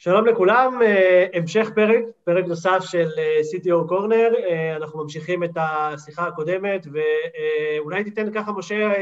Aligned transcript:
שלום 0.00 0.26
לכולם, 0.26 0.82
אה, 0.82 1.26
המשך 1.34 1.70
פרק, 1.74 2.04
פרק 2.24 2.44
נוסף 2.44 2.78
של 2.80 3.08
אה, 3.18 3.40
CTO 3.40 3.88
קורנר, 3.88 4.30
אה, 4.48 4.76
אנחנו 4.76 5.02
ממשיכים 5.02 5.44
את 5.44 5.50
השיחה 5.56 6.26
הקודמת, 6.26 6.86
ואולי 6.92 8.04
תיתן 8.04 8.32
ככה, 8.32 8.52
משה, 8.52 8.92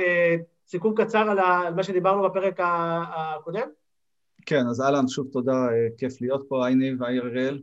סיכום 0.67 0.95
קצר 0.95 1.30
על 1.30 1.38
מה 1.74 1.82
שדיברנו 1.82 2.22
בפרק 2.22 2.61
הקודם? 2.61 3.69
כן, 4.46 4.67
אז 4.71 4.80
אהלן, 4.80 5.09
שוב 5.09 5.27
תודה, 5.32 5.67
כיף 5.99 6.21
להיות 6.21 6.45
פה, 6.49 6.67
היי 6.67 6.74
ניב, 6.74 7.03
היי 7.03 7.19
אריאל. 7.19 7.63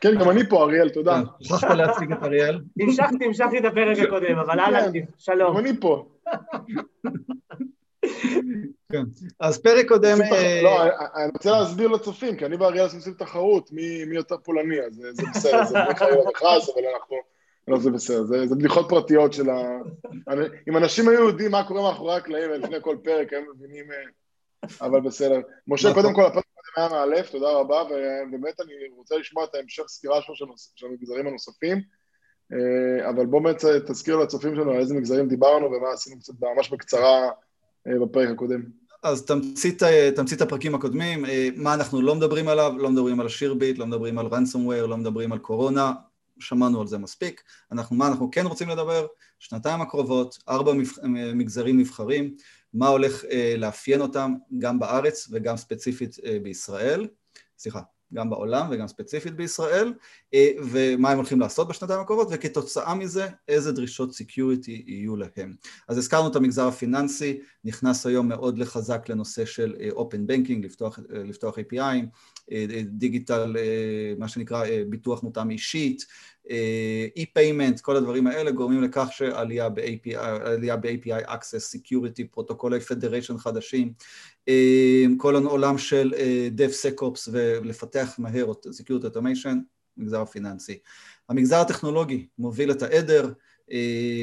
כן, 0.00 0.18
גם 0.20 0.30
אני 0.30 0.46
פה, 0.48 0.62
אריאל, 0.62 0.88
תודה. 0.88 1.22
שכחת 1.40 1.70
להציג 1.70 2.12
את 2.12 2.22
אריאל. 2.22 2.60
המשכתי, 2.80 3.24
המשכתי 3.24 3.58
את 3.58 3.64
הפרק 3.64 3.98
הקודם, 3.98 4.38
אבל 4.38 4.60
אהלן, 4.60 4.92
כן, 4.92 5.04
שלום. 5.16 5.52
גם 5.52 5.58
אני 5.58 5.80
פה. 5.80 6.08
כן. 8.92 9.02
אז 9.40 9.58
פרק 9.58 9.88
קודם... 9.88 10.22
אה, 10.22 10.60
לא, 10.62 10.82
אני 11.16 11.30
רוצה 11.32 11.50
להסביר 11.50 11.88
לצופים, 11.88 12.36
כי 12.36 12.46
אני 12.46 12.56
ואריאל 12.56 12.84
עושים 12.84 13.14
תחרות 13.14 13.72
מי 13.72 14.16
יותר 14.16 14.36
פולני, 14.44 14.80
אז 14.80 15.02
זה 15.12 15.22
בסדר, 15.34 15.64
זה 15.64 15.74
בדרך 15.84 15.98
כלל 15.98 16.12
המכרז, 16.26 16.70
אבל 16.74 16.82
אנחנו... 16.94 17.16
לא, 17.68 17.78
זה 17.78 17.90
בסדר, 17.90 18.24
זה 18.24 18.54
בדיחות 18.54 18.86
פרטיות 18.88 19.32
של 19.32 19.50
ה... 19.50 19.78
אם 20.68 20.76
אנשים 20.76 21.08
היו 21.08 21.28
יודעים 21.28 21.50
מה 21.50 21.68
קורה 21.68 21.82
מאחורי 21.82 22.16
הקלעים 22.16 22.50
לפני 22.50 22.76
כל 22.80 22.96
פרק, 23.04 23.32
הם 23.32 23.44
מבינים... 23.54 23.84
אה, 23.92 24.86
אבל 24.86 25.00
בסדר. 25.00 25.40
משה, 25.68 25.90
נכון. 25.90 26.02
קודם 26.02 26.14
כל, 26.14 26.26
הפרק 26.26 26.44
היה 26.76 26.88
מאלף, 26.88 27.30
תודה 27.30 27.52
רבה, 27.52 27.82
ובאמת 27.82 28.60
אני 28.60 28.72
רוצה 28.96 29.16
לשמוע 29.16 29.44
את 29.44 29.54
ההמשך 29.54 29.82
סקירה 29.86 30.22
שלו 30.22 30.34
של 30.76 30.86
המגזרים 30.86 31.26
הנוספים, 31.26 31.82
אה, 32.52 33.10
אבל 33.10 33.26
בוא 33.26 33.42
באמת 33.42 33.64
תזכיר 33.64 34.16
לצופים 34.16 34.54
שלנו 34.54 34.70
על 34.70 34.78
איזה 34.78 34.94
מגזרים 34.94 35.28
דיברנו 35.28 35.66
ומה 35.66 35.92
עשינו 35.92 36.20
קצת 36.20 36.34
ממש 36.40 36.70
בקצרה 36.70 37.24
אה, 37.24 37.30
בפרק 38.02 38.28
הקודם. 38.28 38.62
אז 39.02 39.24
תמצית, 39.24 39.82
אה, 39.82 40.10
תמצית 40.16 40.40
הפרקים 40.40 40.74
הקודמים, 40.74 41.24
אה, 41.24 41.48
מה 41.56 41.74
אנחנו 41.74 42.02
לא 42.02 42.14
מדברים 42.14 42.48
עליו, 42.48 42.74
לא 42.78 42.90
מדברים 42.90 43.20
על 43.20 43.28
שירביט, 43.28 43.78
לא 43.78 43.86
מדברים 43.86 44.18
על 44.18 44.26
ransomware, 44.26 44.86
לא 44.86 44.96
מדברים 44.96 45.32
על 45.32 45.38
קורונה, 45.38 45.92
שמענו 46.38 46.80
על 46.80 46.86
זה 46.86 46.98
מספיק. 46.98 47.42
אנחנו, 47.72 47.96
מה 47.96 48.08
אנחנו 48.08 48.30
כן 48.30 48.46
רוצים 48.46 48.68
לדבר? 48.68 49.06
שנתיים 49.38 49.80
הקרובות, 49.80 50.38
ארבע 50.48 50.72
מגזרים 51.34 51.78
נבחרים, 51.80 52.34
מה 52.74 52.88
הולך 52.88 53.24
לאפיין 53.58 54.00
אותם 54.00 54.34
גם 54.58 54.78
בארץ 54.78 55.28
וגם 55.30 55.56
ספציפית 55.56 56.16
בישראל. 56.42 57.06
סליחה, 57.58 57.80
גם 58.14 58.30
בעולם 58.30 58.66
וגם 58.70 58.88
ספציפית 58.88 59.36
בישראל, 59.36 59.92
אה, 60.34 60.50
ומה 60.70 61.10
הם 61.10 61.16
הולכים 61.16 61.40
לעשות 61.40 61.68
בשנתיים 61.68 62.00
הקרובות, 62.00 62.28
וכתוצאה 62.30 62.94
מזה 62.94 63.28
איזה 63.48 63.72
דרישות 63.72 64.14
security 64.14 64.84
יהיו 64.86 65.16
להם. 65.16 65.54
אז 65.88 65.98
הזכרנו 65.98 66.28
את 66.28 66.36
המגזר 66.36 66.68
הפיננסי, 66.68 67.40
נכנס 67.64 68.06
היום 68.06 68.28
מאוד 68.28 68.58
לחזק 68.58 69.08
לנושא 69.08 69.44
של 69.44 69.74
open 69.90 70.20
אה, 70.20 70.26
banking, 70.26 70.64
לפתוח, 70.64 70.98
אה, 70.98 71.22
לפתוח 71.22 71.58
API, 71.58 72.06
digital, 72.84 73.56
מה 74.18 74.28
שנקרא 74.28 74.64
ביטוח 74.88 75.22
מותאם 75.22 75.50
אישית, 75.50 76.06
e-payment, 77.16 77.82
כל 77.82 77.96
הדברים 77.96 78.26
האלה 78.26 78.50
גורמים 78.50 78.82
לכך 78.82 79.08
שעלייה 79.10 79.68
ב-API, 79.68 80.76
ב-API 80.80 81.28
access, 81.28 81.76
security, 81.76 82.22
פרוטוקולי 82.30 82.80
federation 82.80 83.38
חדשים, 83.38 83.92
כל 85.16 85.36
העולם 85.36 85.78
של 85.78 86.14
DevSecOps 86.56 87.28
ולפתח 87.32 88.14
מהר 88.18 88.52
Security 88.52 89.04
Automation, 89.14 89.56
מגזר 89.96 90.20
הפיננסי. 90.20 90.78
המגזר 91.28 91.56
הטכנולוגי 91.56 92.26
מוביל 92.38 92.70
את 92.70 92.82
העדר, 92.82 93.32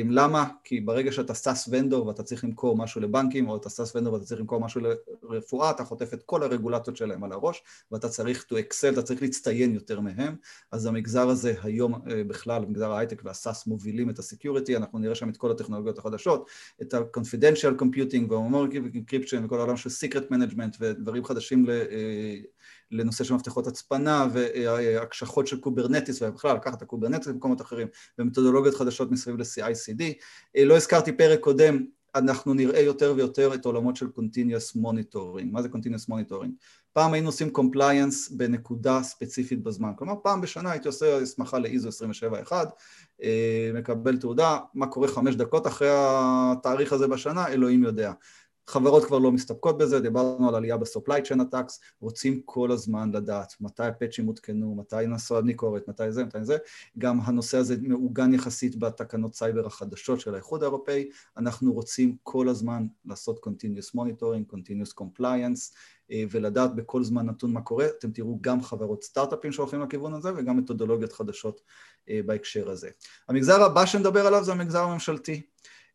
למה? 0.09 0.45
כי 0.63 0.81
ברגע 0.81 1.11
שאתה 1.11 1.33
SaaS 1.33 1.69
vendor 1.71 2.07
ואתה 2.07 2.23
צריך 2.23 2.43
למכור 2.43 2.77
משהו 2.77 3.01
לבנקים, 3.01 3.49
או 3.49 3.57
אתה 3.57 3.69
SaaS 3.69 3.95
vendor 3.95 4.13
ואתה 4.13 4.25
צריך 4.25 4.41
למכור 4.41 4.59
משהו 4.59 4.81
לרפואה, 5.23 5.71
אתה 5.71 5.83
חוטף 5.83 6.13
את 6.13 6.23
כל 6.23 6.43
הרגולציות 6.43 6.97
שלהם 6.97 7.23
על 7.23 7.31
הראש, 7.31 7.63
ואתה 7.91 8.09
צריך 8.09 8.45
to 8.49 8.53
excel, 8.55 8.93
אתה 8.93 9.01
צריך 9.01 9.21
להצטיין 9.21 9.73
יותר 9.73 9.99
מהם, 9.99 10.35
אז 10.71 10.85
המגזר 10.85 11.29
הזה 11.29 11.53
היום 11.63 11.93
אה, 11.93 12.23
בכלל, 12.23 12.65
מגזר 12.65 12.91
ההייטק 12.91 13.21
וה-SaaS 13.25 13.67
מובילים 13.67 14.09
את 14.09 14.19
ה-security, 14.19 14.77
אנחנו 14.77 14.99
נראה 14.99 15.15
שם 15.15 15.29
את 15.29 15.37
כל 15.37 15.51
הטכנולוגיות 15.51 15.97
החדשות, 15.97 16.49
את 16.81 16.93
ה-confidential 16.93 17.81
computing 17.81 18.31
וה-encryption 18.33 19.45
וכל 19.45 19.59
העולם 19.59 19.77
של 19.77 19.89
secret 19.89 20.31
management 20.31 20.77
ודברים 20.79 21.23
חדשים 21.25 21.65
ל... 21.65 21.69
אה, 21.69 22.35
לנושא 22.91 23.23
של 23.23 23.33
מפתחות 23.33 23.67
הצפנה 23.67 24.27
והקשחות 24.33 25.47
של 25.47 25.59
Kubernetes 25.59 26.21
ובכלל 26.21 26.55
לקחת 26.55 26.77
את 26.77 26.81
ה-Kubernetes 26.81 27.27
למקומות 27.27 27.61
אחרים 27.61 27.87
ומתודולוגיות 28.19 28.75
חדשות 28.75 29.11
מסביב 29.11 29.34
ל- 29.37 29.54
CI/CD. 29.54 30.03
אה, 30.57 30.65
לא 30.65 30.75
הזכרתי 30.75 31.11
פרק 31.11 31.39
קודם, 31.39 31.85
אנחנו 32.15 32.53
נראה 32.53 32.79
יותר 32.79 33.13
ויותר 33.15 33.53
את 33.53 33.65
העולמות 33.65 33.95
של 33.95 34.07
Continuous 34.17 34.77
Monitoring. 34.77 35.45
מה 35.51 35.61
זה 35.61 35.67
Continuous 35.73 36.09
Monitoring? 36.09 36.51
פעם 36.93 37.13
היינו 37.13 37.27
עושים 37.27 37.51
Compliance 37.57 38.37
בנקודה 38.37 39.03
ספציפית 39.03 39.63
בזמן, 39.63 39.91
כלומר 39.95 40.13
פעם 40.23 40.41
בשנה 40.41 40.71
הייתי 40.71 40.87
עושה 40.87 41.17
הסמכה 41.17 41.59
ל-ISO 41.59 41.85
271, 41.85 42.69
אה, 43.23 43.71
מקבל 43.73 44.17
תעודה, 44.17 44.57
מה 44.73 44.87
קורה 44.87 45.07
חמש 45.07 45.35
דקות 45.35 45.67
אחרי 45.67 45.89
התאריך 45.91 46.93
הזה 46.93 47.07
בשנה, 47.07 47.47
אלוהים 47.47 47.83
יודע. 47.83 48.11
חברות 48.67 49.05
כבר 49.05 49.19
לא 49.19 49.31
מסתפקות 49.31 49.77
בזה, 49.77 49.99
דיברנו 49.99 50.49
על 50.49 50.55
עלייה 50.55 50.77
ב-supply 50.77 51.21
chain 51.27 51.39
attacks, 51.39 51.73
רוצים 52.01 52.41
כל 52.45 52.71
הזמן 52.71 53.11
לדעת 53.11 53.53
מתי 53.61 53.83
הפאצ'ים 53.83 54.25
הותקנו, 54.25 54.75
מתי 54.75 55.07
נסו 55.07 55.37
הביקורת, 55.37 55.87
מתי 55.87 56.11
זה, 56.11 56.25
מתי 56.25 56.43
זה, 56.43 56.57
גם 56.97 57.19
הנושא 57.21 57.57
הזה 57.57 57.75
מעוגן 57.81 58.33
יחסית 58.33 58.79
בתקנות 58.79 59.35
סייבר 59.35 59.65
החדשות 59.65 60.19
של 60.19 60.33
האיחוד 60.33 60.63
האירופאי, 60.63 61.09
אנחנו 61.37 61.73
רוצים 61.73 62.15
כל 62.23 62.49
הזמן 62.49 62.87
לעשות 63.05 63.45
continuous 63.45 63.95
monitoring, 63.95 64.53
continuous 64.53 65.01
compliance, 65.01 65.75
אה, 66.11 66.23
ולדעת 66.31 66.75
בכל 66.75 67.03
זמן 67.03 67.25
נתון 67.25 67.53
מה 67.53 67.61
קורה, 67.61 67.85
אתם 67.99 68.11
תראו 68.11 68.37
גם 68.41 68.63
חברות 68.63 69.03
סטארט-אפים 69.03 69.51
שהולכים 69.51 69.81
לכיוון 69.81 70.13
הזה 70.13 70.29
וגם 70.35 70.57
מתודולוגיות 70.57 71.13
חדשות 71.13 71.61
אה, 72.09 72.19
בהקשר 72.25 72.69
הזה. 72.69 72.89
המגזר 73.29 73.63
הבא 73.63 73.85
שנדבר 73.85 74.27
עליו 74.27 74.43
זה 74.43 74.51
המגזר 74.51 74.83
הממשלתי. 74.83 75.41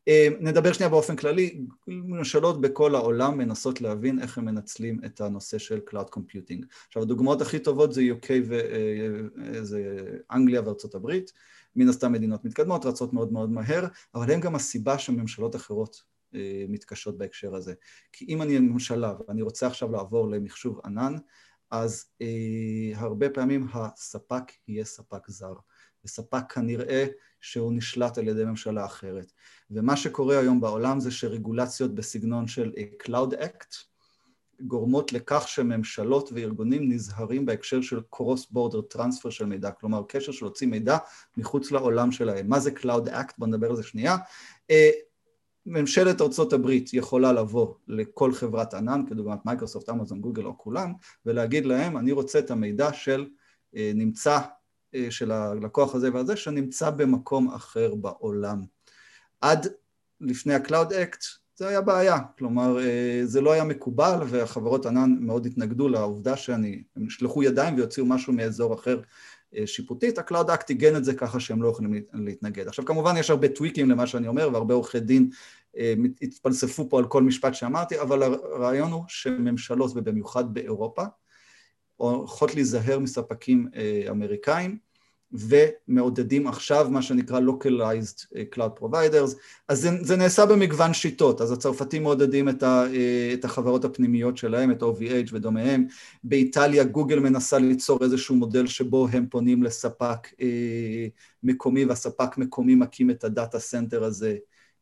אה, 0.08 0.28
נדבר 0.40 0.72
שנייה 0.72 0.90
באופן 0.90 1.16
כללי, 1.16 1.60
ממשלות 1.86 2.60
בכל 2.60 2.94
העולם 2.94 3.38
מנסות 3.38 3.80
להבין 3.80 4.22
איך 4.22 4.38
הם 4.38 4.44
מנצלים 4.44 5.00
את 5.04 5.20
הנושא 5.20 5.58
של 5.58 5.80
Cloud 5.90 6.08
Computing. 6.14 6.66
עכשיו 6.86 7.02
הדוגמאות 7.02 7.40
הכי 7.40 7.58
טובות 7.58 7.92
זה 7.92 8.00
UK 8.00 8.26
וזה 8.44 9.96
אה, 9.98 10.36
אנגליה 10.36 10.62
וארצות 10.64 10.94
הברית, 10.94 11.32
מן 11.76 11.88
הסתם 11.88 12.12
מדינות 12.12 12.44
מתקדמות, 12.44 12.86
רצות 12.86 13.12
מאוד 13.12 13.32
מאוד 13.32 13.50
מהר, 13.50 13.86
אבל 14.14 14.30
הן 14.30 14.40
גם 14.40 14.54
הסיבה 14.54 14.98
שממשלות 14.98 15.56
אחרות 15.56 16.02
אה, 16.34 16.64
מתקשות 16.68 17.18
בהקשר 17.18 17.54
הזה. 17.54 17.74
כי 18.12 18.24
אם 18.28 18.42
אני 18.42 18.58
ממשלה 18.58 19.14
ואני 19.28 19.42
רוצה 19.42 19.66
עכשיו 19.66 19.92
לעבור 19.92 20.30
למחשוב 20.30 20.80
ענן, 20.84 21.14
אז 21.70 22.04
אה, 22.22 22.26
הרבה 22.94 23.30
פעמים 23.30 23.66
הספק 23.72 24.52
יהיה 24.68 24.84
ספק 24.84 25.30
זר. 25.30 25.54
וספק 26.04 26.52
כנראה 26.52 27.06
שהוא 27.40 27.72
נשלט 27.72 28.18
על 28.18 28.28
ידי 28.28 28.44
ממשלה 28.44 28.84
אחרת. 28.84 29.32
ומה 29.70 29.96
שקורה 29.96 30.38
היום 30.38 30.60
בעולם 30.60 31.00
זה 31.00 31.10
שרגולציות 31.10 31.94
בסגנון 31.94 32.48
של 32.48 32.72
Cloud 33.02 33.32
Act 33.32 33.90
גורמות 34.62 35.12
לכך 35.12 35.48
שממשלות 35.48 36.30
וארגונים 36.32 36.92
נזהרים 36.92 37.46
בהקשר 37.46 37.80
של 37.80 38.00
Cross 38.14 38.54
Border 38.54 38.96
Transfer 38.96 39.30
של 39.30 39.46
מידע, 39.46 39.70
כלומר 39.70 40.02
קשר 40.08 40.32
של 40.32 40.44
להוציא 40.44 40.66
מידע 40.66 40.96
מחוץ 41.36 41.70
לעולם 41.70 42.12
שלהם. 42.12 42.48
מה 42.48 42.60
זה 42.60 42.70
Cloud 42.70 43.08
Act? 43.08 43.32
בואו 43.38 43.50
נדבר 43.50 43.70
על 43.70 43.76
זה 43.76 43.82
שנייה. 43.82 44.16
אה, 44.70 44.90
ממשלת 45.66 46.20
ארצות 46.20 46.52
הברית 46.52 46.94
יכולה 46.94 47.32
לבוא 47.32 47.74
לכל 47.88 48.32
חברת 48.32 48.74
ענן, 48.74 49.02
כדוגמת 49.08 49.46
מייקרוסופט, 49.46 49.90
אמזון, 49.90 50.20
גוגל 50.20 50.44
או 50.44 50.58
כולם, 50.58 50.92
ולהגיד 51.26 51.66
להם, 51.66 51.96
אני 51.96 52.12
רוצה 52.12 52.38
את 52.38 52.50
המידע 52.50 52.92
של 52.92 53.26
אה, 53.76 53.92
נמצא 53.94 54.32
אה, 54.32 54.59
של 55.10 55.32
הלקוח 55.32 55.94
הזה 55.94 56.12
והזה, 56.12 56.36
שנמצא 56.36 56.90
במקום 56.90 57.54
אחר 57.54 57.94
בעולם. 57.94 58.62
עד 59.40 59.66
לפני 60.20 60.54
ה-Cloud 60.54 60.90
Act 60.90 61.40
זה 61.60 61.68
היה 61.68 61.80
בעיה, 61.80 62.18
כלומר 62.38 62.78
אה, 62.80 63.20
זה 63.24 63.40
לא 63.40 63.52
היה 63.52 63.64
מקובל 63.64 64.18
והחברות 64.28 64.86
ענן 64.86 65.16
מאוד 65.20 65.46
התנגדו 65.46 65.88
לעובדה 65.88 66.36
שאני, 66.36 66.82
הם 66.96 67.06
ישלחו 67.06 67.42
ידיים 67.42 67.74
ויוציאו 67.74 68.06
משהו 68.06 68.32
מאזור 68.32 68.74
אחר 68.74 69.00
אה, 69.56 69.66
שיפוטית, 69.66 70.18
ה-Cloud 70.18 70.46
Act 70.46 70.64
עיגן 70.68 70.96
את 70.96 71.04
זה 71.04 71.14
ככה 71.14 71.40
שהם 71.40 71.62
לא 71.62 71.68
יכולים 71.68 72.02
להתנגד. 72.12 72.68
עכשיו 72.68 72.84
כמובן 72.84 73.16
יש 73.16 73.30
הרבה 73.30 73.48
טוויקים 73.48 73.90
למה 73.90 74.06
שאני 74.06 74.28
אומר 74.28 74.48
והרבה 74.52 74.74
עורכי 74.74 75.00
דין 75.00 75.30
התפלספו 76.22 76.88
פה 76.88 76.98
על 76.98 77.06
כל 77.06 77.22
משפט 77.22 77.54
שאמרתי, 77.54 78.00
אבל 78.00 78.22
הרעיון 78.22 78.92
הוא 78.92 79.04
שממשלות 79.08 79.90
ובמיוחד 79.94 80.54
באירופה 80.54 81.02
הולכות 82.08 82.54
להיזהר 82.54 82.98
מספקים 82.98 83.68
אה, 83.76 84.04
אמריקאים 84.10 84.78
ומעודדים 85.32 86.46
עכשיו 86.46 86.86
מה 86.90 87.02
שנקרא 87.02 87.40
localized 87.40 88.26
אה, 88.36 88.42
cloud 88.54 88.80
providers, 88.80 89.36
אז 89.68 89.80
זה, 89.80 89.90
זה 90.00 90.16
נעשה 90.16 90.46
במגוון 90.46 90.94
שיטות, 90.94 91.40
אז 91.40 91.52
הצרפתים 91.52 92.02
מעודדים 92.02 92.48
את, 92.48 92.62
ה, 92.62 92.84
אה, 92.94 93.30
את 93.34 93.44
החברות 93.44 93.84
הפנימיות 93.84 94.36
שלהם, 94.36 94.70
את 94.70 94.82
OVH 94.82 95.28
ודומיהם, 95.32 95.86
באיטליה 96.24 96.84
גוגל 96.84 97.18
מנסה 97.18 97.58
ליצור 97.58 98.04
איזשהו 98.04 98.36
מודל 98.36 98.66
שבו 98.66 99.08
הם 99.12 99.26
פונים 99.26 99.62
לספק 99.62 100.28
מקומי 101.42 101.84
והספק 101.84 102.38
מקומי 102.38 102.74
מקים 102.74 103.10
את 103.10 103.24
ה-data 103.24 103.58
center 103.58 104.04
הזה 104.04 104.36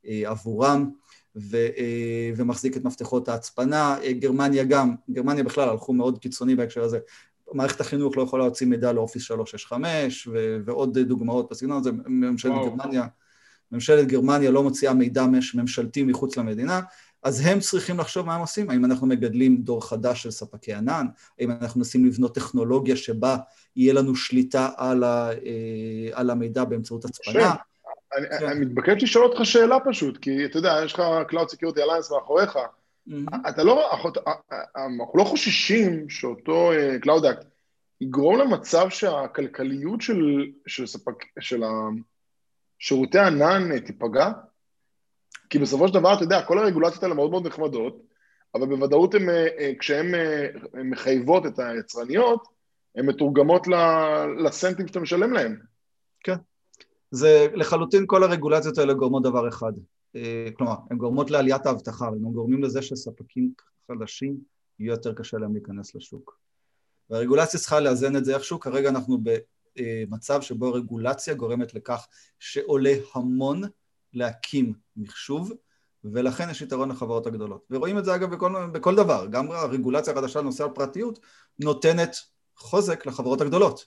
עבורם, 0.04 0.90
ו, 1.40 1.56
ומחזיק 2.36 2.76
את 2.76 2.84
מפתחות 2.84 3.28
ההצפנה, 3.28 3.96
גרמניה 4.18 4.64
גם, 4.64 4.94
גרמניה 5.10 5.44
בכלל 5.44 5.68
הלכו 5.68 5.92
מאוד 5.92 6.18
קיצוני 6.18 6.54
בהקשר 6.54 6.82
הזה, 6.82 6.98
מערכת 7.52 7.80
החינוך 7.80 8.16
לא 8.16 8.22
יכולה 8.22 8.44
להוציא 8.44 8.66
מידע 8.66 8.92
לאופיס 8.92 9.22
365 9.22 10.28
ו- 10.32 10.58
ועוד 10.64 10.98
דוגמאות 10.98 11.50
בסגנון 11.50 11.78
הזה, 11.78 11.90
ממשלת 12.06 12.52
וואו. 12.52 12.76
גרמניה, 12.76 13.06
ממשלת 13.72 14.06
גרמניה 14.06 14.50
לא 14.50 14.62
מוציאה 14.62 14.94
מידע 14.94 15.26
ממשלתי 15.54 16.02
מחוץ 16.02 16.36
למדינה, 16.36 16.80
אז 17.22 17.40
הם 17.40 17.60
צריכים 17.60 17.98
לחשוב 17.98 18.26
מה 18.26 18.34
הם 18.34 18.40
עושים, 18.40 18.70
האם 18.70 18.84
אנחנו 18.84 19.06
מגדלים 19.06 19.56
דור 19.56 19.88
חדש 19.88 20.22
של 20.22 20.30
ספקי 20.30 20.74
ענן, 20.74 21.06
האם 21.38 21.50
אנחנו 21.50 21.78
מנסים 21.80 22.04
לבנות 22.04 22.34
טכנולוגיה 22.34 22.96
שבה 22.96 23.36
יהיה 23.76 23.92
לנו 23.92 24.16
שליטה 24.16 24.68
על, 24.76 25.04
ה, 25.04 25.30
אה, 25.30 26.10
על 26.12 26.30
המידע 26.30 26.64
באמצעות 26.64 27.04
הצפנה. 27.04 27.54
אני, 28.16 28.26
כן. 28.38 28.46
אני 28.46 28.60
מתבקש 28.60 29.02
לשאול 29.02 29.24
אותך 29.24 29.44
שאלה 29.44 29.76
פשוט, 29.84 30.18
כי 30.18 30.44
אתה 30.44 30.58
יודע, 30.58 30.80
יש 30.84 30.92
לך 30.92 31.02
Cloud 31.30 31.54
Security 31.54 31.78
Alliance 31.78 32.14
מאחוריך. 32.14 32.58
אתה 33.48 33.64
לא, 33.64 33.92
אנחנו 34.76 35.12
לא 35.14 35.24
חוששים 35.24 36.10
שאותו 36.10 36.72
אה, 36.72 36.96
Cloud 37.04 37.22
Act 37.22 37.44
יגרום 38.00 38.38
למצב 38.38 38.88
שהכלכליות 38.90 40.00
של, 40.00 40.46
של, 40.66 40.86
ספק, 40.86 41.24
של 41.40 41.62
שירותי 42.78 43.18
ענן 43.18 43.78
תיפגע? 43.78 44.30
כי 45.50 45.58
בסופו 45.58 45.88
של 45.88 45.94
דבר, 45.94 46.14
אתה 46.14 46.22
יודע, 46.22 46.42
כל 46.42 46.58
הרגולציות 46.58 47.02
האלה 47.02 47.14
מאוד 47.14 47.30
מאוד 47.30 47.46
נחמדות, 47.46 48.02
אבל 48.54 48.66
בוודאות 48.66 49.14
אה, 49.14 49.46
אה, 49.58 49.72
כשהן 49.78 50.06
מחייבות 50.84 51.46
את 51.46 51.58
היצרניות, 51.58 52.48
הן 52.96 53.06
מתורגמות 53.06 53.66
לסנטים 54.44 54.88
שאתה 54.88 55.00
משלם 55.00 55.32
להן. 55.32 55.56
כן. 56.24 56.36
זה 57.10 57.46
לחלוטין 57.54 58.04
כל 58.06 58.22
הרגולציות 58.22 58.78
האלה 58.78 58.94
גורמות 58.94 59.22
דבר 59.22 59.48
אחד. 59.48 59.72
אה, 60.16 60.48
כלומר, 60.54 60.74
הן 60.90 60.98
גורמות 60.98 61.30
לעליית 61.30 61.66
האבטחה, 61.66 62.06
הן 62.06 62.32
גורמים 62.32 62.62
לזה 62.62 62.82
שספקים 62.82 63.52
חדשים 63.92 64.38
יהיה 64.78 64.90
יותר 64.90 65.14
קשה 65.14 65.38
להם 65.38 65.52
להיכנס 65.52 65.94
לשוק. 65.94 66.38
והרגולציה 67.10 67.60
צריכה 67.60 67.80
לאזן 67.80 68.16
את 68.16 68.24
זה 68.24 68.34
איכשהו, 68.34 68.60
כרגע 68.60 68.88
אנחנו 68.88 69.18
במצב 69.78 70.42
שבו 70.42 70.66
הרגולציה 70.66 71.34
גורמת 71.34 71.74
לכך 71.74 72.06
שעולה 72.38 72.94
המון 73.14 73.62
להקים 74.12 74.72
מחשוב, 74.96 75.52
ולכן 76.04 76.50
יש 76.50 76.62
יתרון 76.62 76.88
לחברות 76.88 77.26
הגדולות. 77.26 77.64
ורואים 77.70 77.98
את 77.98 78.04
זה 78.04 78.14
אגב 78.14 78.34
בכל, 78.34 78.66
בכל 78.72 78.96
דבר, 78.96 79.26
גם 79.30 79.50
הרגולציה 79.50 80.12
החדשה 80.12 80.40
לנושא 80.40 80.64
הפרטיות 80.64 81.18
נותנת 81.58 82.16
חוזק 82.56 83.06
לחברות 83.06 83.40
הגדולות. 83.40 83.86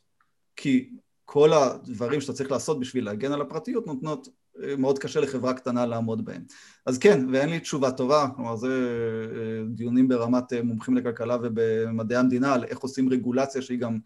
כי 0.56 0.90
כל 1.34 1.54
הדברים 1.54 2.22
שאתה 2.22 2.34
צריך 2.34 2.52
לעשות 2.52 2.80
בשביל 2.80 3.06
להגן 3.06 3.32
על 3.32 3.42
הפרטיות 3.42 3.88
נותנות, 3.88 4.28
אה, 4.64 4.76
מאוד 4.76 5.00
קשה 5.00 5.20
לחברה 5.20 5.54
קטנה 5.54 5.86
לעמוד 5.86 6.26
בהם. 6.26 6.44
אז 6.86 6.98
כן, 6.98 7.26
ואין 7.34 7.50
לי 7.50 7.60
תשובה 7.60 7.92
טובה, 7.92 8.28
כלומר 8.36 8.56
זה 8.56 8.68
אה, 8.68 9.64
דיונים 9.68 10.08
ברמת 10.08 10.54
אה, 10.54 10.64
מומחים 10.64 10.98
לכלכלה 10.98 11.38
ובמדעי 11.44 12.18
המדינה 12.18 12.54
על 12.54 12.64
איך 12.64 12.80
עושים 12.80 13.10
רגולציה 13.10 13.62
שהיא 13.62 13.80
גם 13.80 14.00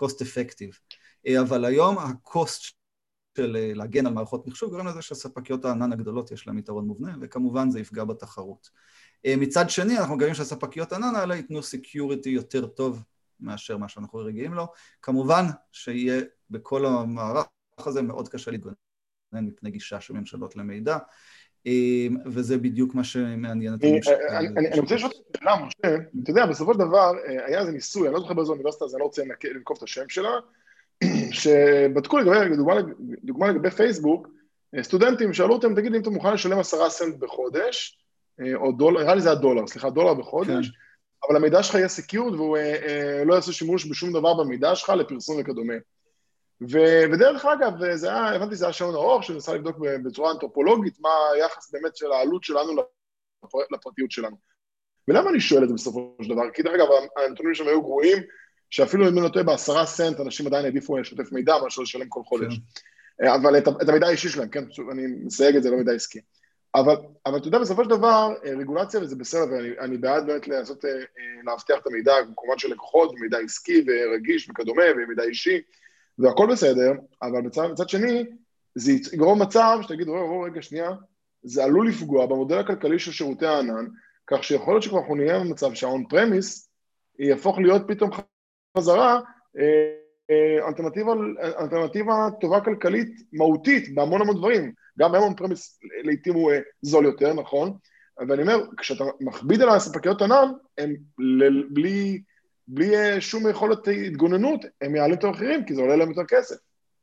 cost 0.00 0.14
effective. 0.14 0.96
אבל 1.40 1.64
היום 1.64 1.98
ה-cost 1.98 2.72
של 3.36 3.56
להגן 3.74 4.06
על 4.06 4.12
מערכות 4.12 4.46
מחשוב 4.46 4.70
גורם 4.70 4.86
לזה 4.86 5.02
שהספקיות 5.02 5.64
הענן 5.64 5.92
הגדולות 5.92 6.30
יש 6.30 6.46
להן 6.46 6.58
יתרון 6.58 6.86
מובנה, 6.86 7.16
וכמובן 7.20 7.70
זה 7.70 7.80
יפגע 7.80 8.04
בתחרות. 8.04 8.70
מצד 9.26 9.70
שני, 9.70 9.98
אנחנו 9.98 10.18
גאים 10.18 10.34
שהספקיות 10.34 10.92
ענן 10.92 11.14
האלה 11.14 11.36
ייתנו 11.36 11.62
security 11.62 12.30
יותר 12.30 12.66
טוב 12.66 13.02
מאשר 13.40 13.76
מה 13.76 13.88
שאנחנו 13.88 14.18
רגילים 14.18 14.54
לו. 14.54 14.66
כמובן 15.02 15.44
שיהיה 15.72 16.20
בכל 16.50 16.86
המערך 16.86 17.46
הזה 17.78 18.02
מאוד 18.02 18.28
קשה 18.28 18.50
להתגונן 18.50 18.76
מפני 19.32 19.70
גישה 19.70 20.00
של 20.00 20.14
ממשלות 20.14 20.56
למידע, 20.56 20.98
אמ, 21.66 22.16
וזה 22.26 22.58
בדיוק 22.58 22.94
מה 22.94 23.04
שמעניין 23.04 23.74
את 23.74 23.84
הממשלה. 23.84 24.38
אני 24.38 24.80
רוצה 24.80 24.94
לשאול 24.94 25.12
אותך 25.12 25.40
שאלה, 25.40 25.56
משה, 25.56 25.96
אתה 26.22 26.30
יודע, 26.30 26.46
בסופו 26.46 26.72
של 26.72 26.78
דבר 26.78 27.12
אה, 27.28 27.46
היה 27.46 27.60
איזה 27.60 27.72
ניסוי, 27.72 28.06
אני 28.06 28.14
לא 28.14 28.20
זוכר 28.20 28.34
באיזו 28.34 28.52
אוניברסיטה, 28.52 28.84
אז 28.84 28.94
אני 28.94 29.00
לא 29.00 29.04
רוצה 29.04 29.22
לנקוב 29.54 29.76
את 29.76 29.82
השם 29.82 30.08
שלה, 30.08 30.30
שבדקו 31.30 32.18
לגבי, 32.18 32.56
דוגמה 33.24 33.48
לגבי 33.48 33.70
פייסבוק, 33.70 34.28
אה, 34.74 34.82
סטודנטים 34.82 35.32
שאלו 35.32 35.54
אותם, 35.54 35.74
תגיד 35.74 35.94
אם 35.94 36.00
אתה 36.00 36.10
מוכן 36.10 36.32
לשלם 36.32 36.58
עשרה 36.58 36.90
סנט 36.90 37.16
בחודש, 37.18 37.98
אה, 38.40 38.54
או 38.54 38.72
דולר, 38.72 39.02
נראה 39.02 39.14
לי 39.14 39.20
זה 39.20 39.30
הדולר, 39.30 39.66
סליחה, 39.66 39.90
דולר 39.90 40.14
בחודש, 40.14 40.68
כן. 40.68 40.74
אבל 41.26 41.36
המידע 41.36 41.62
שלך 41.62 41.74
יהיה 41.74 41.88
secured 41.88 42.34
והוא 42.34 42.56
אה, 42.56 42.62
אה, 42.62 43.24
לא 43.24 43.34
יעשה 43.34 43.52
שימוש 43.52 43.90
בשום 43.90 44.12
דבר 44.12 44.34
במידע 44.34 44.74
שלך 44.74 44.90
לפרסום 44.90 45.40
וכדומה. 45.40 45.74
ו- 46.70 47.04
ודרך 47.12 47.44
אגב, 47.44 47.72
זה 47.94 48.08
היה, 48.08 48.34
הבנתי, 48.34 48.56
זה 48.56 48.64
היה 48.64 48.72
שעון 48.72 48.94
האור, 48.94 49.22
שניסה 49.22 49.54
לבדוק 49.54 49.76
בצורה 50.04 50.32
אנתרופולוגית 50.32 51.00
מה 51.00 51.10
היחס 51.34 51.72
באמת 51.72 51.96
של 51.96 52.12
העלות 52.12 52.44
שלנו 52.44 52.72
לפרטיות 53.72 54.10
שלנו. 54.10 54.36
ולמה 55.08 55.30
אני 55.30 55.40
שואל 55.40 55.62
את 55.62 55.68
זה 55.68 55.74
בסופו 55.74 56.16
של 56.22 56.28
דבר? 56.28 56.50
כי 56.54 56.62
דרך 56.62 56.74
אגב, 56.74 56.86
הנתונים 57.16 57.54
שם 57.54 57.66
היו 57.66 57.82
גרועים, 57.82 58.18
שאפילו 58.70 59.08
אם 59.08 59.12
אני 59.12 59.24
לא 59.24 59.28
טועה 59.28 59.44
בעשרה 59.44 59.86
סנט, 59.86 60.20
אנשים 60.20 60.46
עדיין 60.46 60.64
העדיפו 60.64 60.98
לשתף 60.98 61.32
מידע 61.32 61.54
מאשר 61.62 61.82
לשלם 61.82 62.08
כל 62.08 62.20
חודש. 62.24 62.54
כן. 62.54 63.26
אה, 63.26 63.34
אבל 63.34 63.58
את, 63.58 63.68
את 63.82 63.88
המידע 63.88 64.06
האישי 64.06 64.28
שלהם, 64.28 64.48
כן, 64.48 64.64
אני 64.92 65.02
מסייג 65.24 65.56
את 65.56 65.62
זה, 65.62 65.70
לא 65.70 65.76
מידע 65.76 65.92
עסקי. 65.92 66.20
אבל, 66.74 66.94
אבל 67.26 67.38
אתה 67.38 67.48
יודע, 67.48 67.58
בסופו 67.58 67.84
של 67.84 67.90
דבר, 67.90 68.34
אה, 68.44 68.50
רגולציה 68.50 69.00
וזה 69.00 69.16
בסדר, 69.16 69.50
ואני 69.50 69.98
בעד 69.98 70.26
באמת 70.26 70.48
לעשות, 70.48 70.84
אה, 70.84 70.90
אה, 70.90 71.42
לאבטח 71.44 71.74
את 71.82 71.86
המידע 71.86 72.12
במקומות 72.22 72.58
של 72.58 72.68
לקוחות, 72.68 73.14
מידע 73.20 73.38
עסקי 73.38 73.84
ורגיש 73.86 74.50
וכדומה, 74.50 74.82
ומידע 74.96 75.22
אישי, 75.22 75.60
והכל 76.18 76.46
בסדר, 76.52 76.92
אבל 77.22 77.40
מצד, 77.40 77.66
מצד 77.72 77.88
שני, 77.88 78.24
זה 78.74 78.92
יגרום 79.12 79.42
מצב 79.42 79.78
שתגיד, 79.82 80.08
רגע, 80.08 80.44
רגע, 80.44 80.62
שנייה, 80.62 80.90
זה 81.42 81.64
עלול 81.64 81.88
לפגוע 81.88 82.26
במודל 82.26 82.58
הכלכלי 82.58 82.98
של 82.98 83.12
שירותי 83.12 83.46
הענן, 83.46 83.86
כך 84.26 84.44
שיכול 84.44 84.74
להיות 84.74 84.82
שכבר 84.82 84.98
אנחנו 84.98 85.14
נהיה 85.14 85.38
במצב 85.38 85.74
שהאון 85.74 86.04
פרמיס 86.08 86.70
יהפוך 87.18 87.58
להיות 87.58 87.82
פתאום 87.88 88.10
חזרה 88.78 89.20
אלטרנטיבה, 90.68 91.12
אלטרנטיבה 91.60 92.28
טובה 92.40 92.60
כלכלית 92.60 93.22
מהותית 93.32 93.94
בהמון 93.94 94.20
המון 94.20 94.36
דברים. 94.36 94.72
גם 94.98 95.14
היום 95.14 95.34
premise 95.34 95.78
לעיתים 96.04 96.34
הוא 96.34 96.52
אה, 96.52 96.58
זול 96.82 97.04
יותר, 97.04 97.34
נכון? 97.34 97.72
אבל 98.20 98.32
אני 98.32 98.42
אומר, 98.42 98.66
כשאתה 98.76 99.04
מכביד 99.20 99.62
על 99.62 99.68
הספקיות 99.68 100.22
ענן, 100.22 100.52
הם 100.78 100.94
בלי, 101.70 102.22
בלי 102.68 102.96
אה, 102.96 103.20
שום 103.20 103.50
יכולת 103.50 103.88
התגוננות, 104.06 104.60
הם 104.80 104.96
יעלים 104.96 105.18
את 105.18 105.24
המחירים, 105.24 105.64
כי 105.64 105.74
זה 105.74 105.80
עולה 105.80 105.96
להם 105.96 106.08
יותר 106.08 106.24
כסף. 106.28 106.56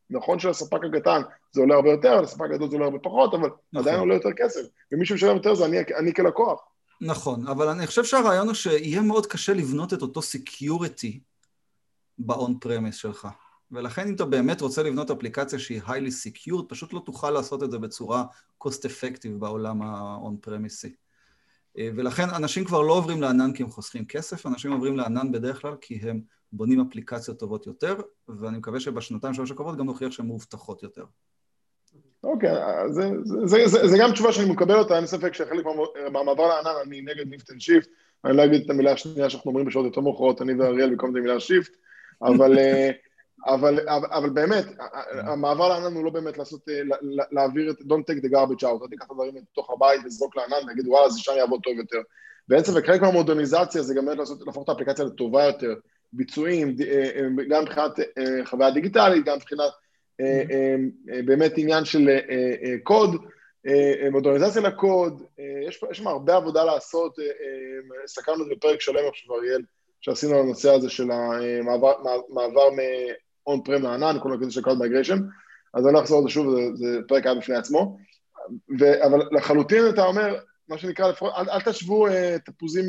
נכון 0.09 0.39
שלספק 0.39 0.79
הקטן 0.83 1.21
זה 1.51 1.61
עולה 1.61 1.75
הרבה 1.75 1.91
יותר, 1.91 2.21
לספק 2.21 2.41
הגדול 2.41 2.69
זה 2.69 2.75
עולה 2.75 2.85
הרבה 2.85 2.99
פחות, 2.99 3.33
אבל 3.33 3.49
נכון. 3.73 3.87
עדיין 3.87 3.99
עולה 3.99 4.13
יותר 4.13 4.29
כסף. 4.37 4.61
ומי 4.91 5.05
שמשלם 5.05 5.35
יותר 5.35 5.55
זה 5.55 5.65
אני, 5.65 5.77
אני 5.97 6.13
כלקוח. 6.13 6.61
נכון, 7.01 7.47
אבל 7.47 7.67
אני 7.67 7.87
חושב 7.87 8.03
שהרעיון 8.03 8.47
הוא 8.47 8.55
שיהיה 8.55 9.01
מאוד 9.01 9.25
קשה 9.25 9.53
לבנות 9.53 9.93
את 9.93 10.01
אותו 10.01 10.21
security 10.21 11.19
ב-on 12.19 12.65
premise 12.65 12.91
שלך. 12.91 13.27
ולכן 13.71 14.07
אם 14.07 14.15
אתה 14.15 14.25
באמת 14.25 14.61
רוצה 14.61 14.83
לבנות 14.83 15.11
אפליקציה 15.11 15.59
שהיא 15.59 15.81
highly 15.81 16.11
secured, 16.25 16.63
פשוט 16.67 16.93
לא 16.93 17.01
תוכל 17.05 17.31
לעשות 17.31 17.63
את 17.63 17.71
זה 17.71 17.79
בצורה 17.79 18.23
cost 18.63 18.77
effective 18.77 19.37
בעולם 19.39 19.81
premise. 20.47 20.89
אה, 21.77 21.89
ולכן 21.95 22.29
אנשים 22.29 22.65
כבר 22.65 22.81
לא 22.81 22.93
עוברים 22.93 23.21
לענן 23.21 23.53
כי 23.53 23.63
הם 23.63 23.69
חוסכים 23.69 24.05
כסף, 24.05 24.45
אנשים 24.45 24.71
עוברים 24.71 24.97
לענן 24.97 25.31
בדרך 25.31 25.61
כלל 25.61 25.75
כי 25.81 25.99
הם 26.01 26.21
בונים 26.51 26.81
אפליקציות 26.81 27.39
טובות 27.39 27.67
יותר, 27.67 27.95
ואני 28.27 28.57
מקווה 28.57 28.79
שבשנתיים 28.79 29.33
שלוש 29.33 29.51
הקרובות 29.51 29.77
גם 29.77 29.85
נוכיח 29.85 30.11
שהן 30.11 30.27
מאובטחות 30.27 30.83
יותר. 30.83 31.05
אוקיי, 32.23 32.55
זה, 32.89 33.09
זה, 33.23 33.35
זה, 33.45 33.57
זה, 33.65 33.87
זה 33.87 33.97
גם 34.01 34.11
תשובה 34.11 34.31
שאני 34.31 34.49
מקבל 34.49 34.75
אותה, 34.75 34.97
אין 34.97 35.05
ספק 35.05 35.33
שחלק 35.33 35.65
מהמעבר 36.11 36.47
לענן 36.47 36.77
אני 36.85 37.01
נגד 37.01 37.33
lift 37.51 37.57
and 37.57 37.61
shift, 37.61 37.87
אני 38.25 38.37
לא 38.37 38.45
אגיד 38.45 38.61
את 38.63 38.69
המילה 38.69 38.91
השנייה 38.91 39.29
שאנחנו 39.29 39.49
אומרים 39.49 39.65
בשעות 39.65 39.85
יותר 39.85 40.01
מאוחרות, 40.01 40.41
אני 40.41 40.53
ואריאל 40.53 40.89
במקום 40.89 41.11
את 41.11 41.15
המילה 41.15 41.39
שיפט, 41.39 41.71
אבל 42.21 42.57
אה, 42.59 42.91
אבל, 43.47 43.89
אבל, 43.89 44.07
אבל 44.11 44.29
באמת, 44.29 44.65
המעבר 45.11 45.69
לענן 45.69 45.95
הוא 45.95 46.05
לא 46.05 46.09
באמת 46.09 46.37
לעשות, 46.37 46.69
אה, 46.69 46.81
להעביר 47.31 47.71
את, 47.71 47.79
don't 47.79 48.11
take 48.11 48.25
the 48.25 48.29
garbage 48.29 48.63
out, 48.63 48.81
לא 48.81 48.87
תיקח 48.89 49.05
את 49.05 49.11
הדברים 49.11 49.35
לתוך 49.35 49.69
הבית 49.69 50.01
וזרוק 50.05 50.35
לענן 50.35 50.67
ויגיד 50.67 50.87
וואלה 50.87 51.09
זה 51.09 51.19
שם 51.19 51.31
יעבוד 51.37 51.59
טוב 51.63 51.77
יותר. 51.77 51.97
בעצם 52.47 52.71
וחלק 52.75 53.01
מהמודרניזציה 53.01 53.81
זה 53.81 53.93
גם 53.93 54.05
באמת 54.05 54.17
לעשות, 54.17 54.41
להפוך 54.45 54.63
את 54.63 54.69
האפליקציה 54.69 55.05
לטובה 55.05 55.43
יותר, 55.43 55.73
ביצועים, 56.13 56.75
אה, 56.87 57.21
גם 57.49 57.63
מבחינת 57.63 57.91
חוויה 58.45 58.71
דיגיטלית, 58.71 59.25
גם 59.25 59.35
מבחינת 59.35 59.71
באמת 61.25 61.51
עניין 61.57 61.85
של 61.85 62.09
קוד, 62.83 63.15
מודרניזציה 64.11 64.61
לקוד, 64.61 65.23
יש 65.67 65.83
שם 65.91 66.07
הרבה 66.07 66.35
עבודה 66.35 66.63
לעשות, 66.63 67.15
סקרנו 68.05 68.43
את 68.43 68.47
זה 68.47 68.55
בפרק 68.55 68.81
שלם 68.81 69.07
עכשיו 69.09 69.35
אריאל, 69.35 69.61
שעשינו 70.05 70.33
על 70.33 70.39
הנושא 70.39 70.73
הזה 70.73 70.89
של 70.89 71.11
המעבר 71.11 72.69
on-prem 73.47 73.81
לענן, 73.81 74.17
כל 74.23 74.33
הקטע 74.33 74.49
של 74.49 74.61
cloud 74.61 74.79
migration, 74.79 75.17
אז 75.73 75.85
אני 75.85 75.93
לא 75.93 75.99
אחזור 75.99 76.17
על 76.17 76.23
זה 76.23 76.29
שוב, 76.29 76.51
זה, 76.51 76.61
זה 76.75 76.99
פרק 77.07 77.25
היה 77.25 77.35
בפני 77.35 77.55
עצמו, 77.55 77.97
ו, 78.79 79.05
אבל 79.05 79.19
לחלוטין 79.31 79.89
אתה 79.89 80.05
אומר, 80.05 80.35
מה 80.69 80.77
שנקרא, 80.77 81.09
לפחות, 81.09 81.33
אל, 81.37 81.49
אל 81.49 81.61
תשוו 81.61 82.07
אה, 82.07 82.11
תפוזים 82.45 82.85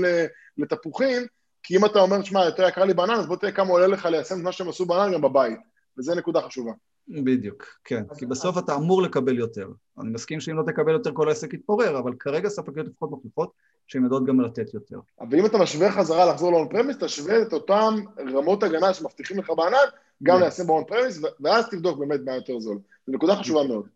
לתפוחים, 0.58 1.22
כי 1.62 1.76
אם 1.76 1.84
אתה 1.84 1.98
אומר, 1.98 2.22
שמע, 2.22 2.44
יותר 2.44 2.68
יקר 2.68 2.84
לי 2.84 2.94
בענן, 2.94 3.14
אז 3.14 3.26
בוא 3.26 3.36
תראה 3.36 3.52
כמה 3.52 3.70
עולה 3.70 3.86
לך 3.86 4.04
ליישם 4.04 4.38
את 4.38 4.44
מה 4.44 4.52
שהם 4.52 4.68
עשו 4.68 4.86
בענן 4.86 5.12
גם 5.12 5.20
בבית, 5.20 5.58
וזו 5.98 6.14
נקודה 6.14 6.40
חשובה. 6.40 6.72
בדיוק, 7.08 7.64
כן, 7.84 8.02
כי 8.18 8.26
בסוף 8.26 8.58
אתה 8.58 8.74
אמור 8.74 9.02
לקבל 9.02 9.38
יותר. 9.38 9.68
אני 10.00 10.10
מסכים 10.10 10.40
שאם 10.40 10.56
לא 10.56 10.62
תקבל 10.62 10.92
יותר 10.92 11.12
כל 11.14 11.28
העסק 11.28 11.54
יתפורר, 11.54 11.98
אבל 11.98 12.12
כרגע 12.18 12.48
ספקיות 12.48 12.86
לפחות 12.86 13.10
מחליפות 13.12 13.52
שהן 13.86 14.04
יודעות 14.04 14.24
גם 14.26 14.40
לתת 14.40 14.74
יותר. 14.74 14.98
אבל 15.20 15.38
אם 15.38 15.46
אתה 15.46 15.58
משווה 15.58 15.92
חזרה 15.92 16.26
לחזור 16.26 16.52
ל-on 16.52 16.68
premise, 16.68 16.96
תשווה 16.96 17.42
את 17.42 17.52
אותן 17.52 17.94
רמות 18.34 18.62
הגנה 18.62 18.94
שמבטיחים 18.94 19.38
לך 19.38 19.52
בענן, 19.56 19.88
גם 20.22 20.40
ליישם 20.40 20.66
ב-on 20.66 20.84
premise, 20.84 21.20
ואז 21.40 21.68
תבדוק 21.70 21.98
באמת 21.98 22.20
מה 22.24 22.34
יותר 22.34 22.58
זול. 22.58 22.78
זו 23.06 23.12
נקודה 23.12 23.36
חשובה 23.36 23.64
מאוד. 23.68 23.86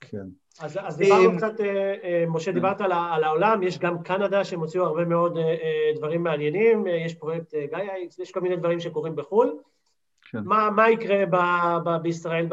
כן. 0.00 0.26
אז, 0.60 0.78
אז 0.82 0.96
דיברנו 0.96 1.36
קצת, 1.36 1.60
אה, 1.60 1.94
אה, 2.04 2.24
משה, 2.28 2.52
דיברת 2.52 2.80
על, 2.80 2.92
על 2.92 3.24
העולם, 3.24 3.62
יש 3.62 3.78
גם 3.78 4.02
קנדה 4.02 4.44
שהם 4.44 4.60
הוציאו 4.60 4.84
הרבה 4.84 5.04
מאוד 5.04 5.36
אה, 5.36 5.92
דברים 5.96 6.22
מעניינים, 6.22 6.86
יש 6.86 7.14
פרויקט 7.14 7.54
גאיה, 7.54 7.92
יש 8.18 8.30
כל 8.32 8.40
מיני 8.40 8.56
דברים 8.56 8.80
שקורים 8.80 9.16
בחו"ל. 9.16 9.58
כן. 10.34 10.44
מה, 10.44 10.70
מה 10.70 10.90
יקרה 10.90 11.26
ב, 11.26 11.36
ב, 11.84 12.02
בישראל 12.02 12.46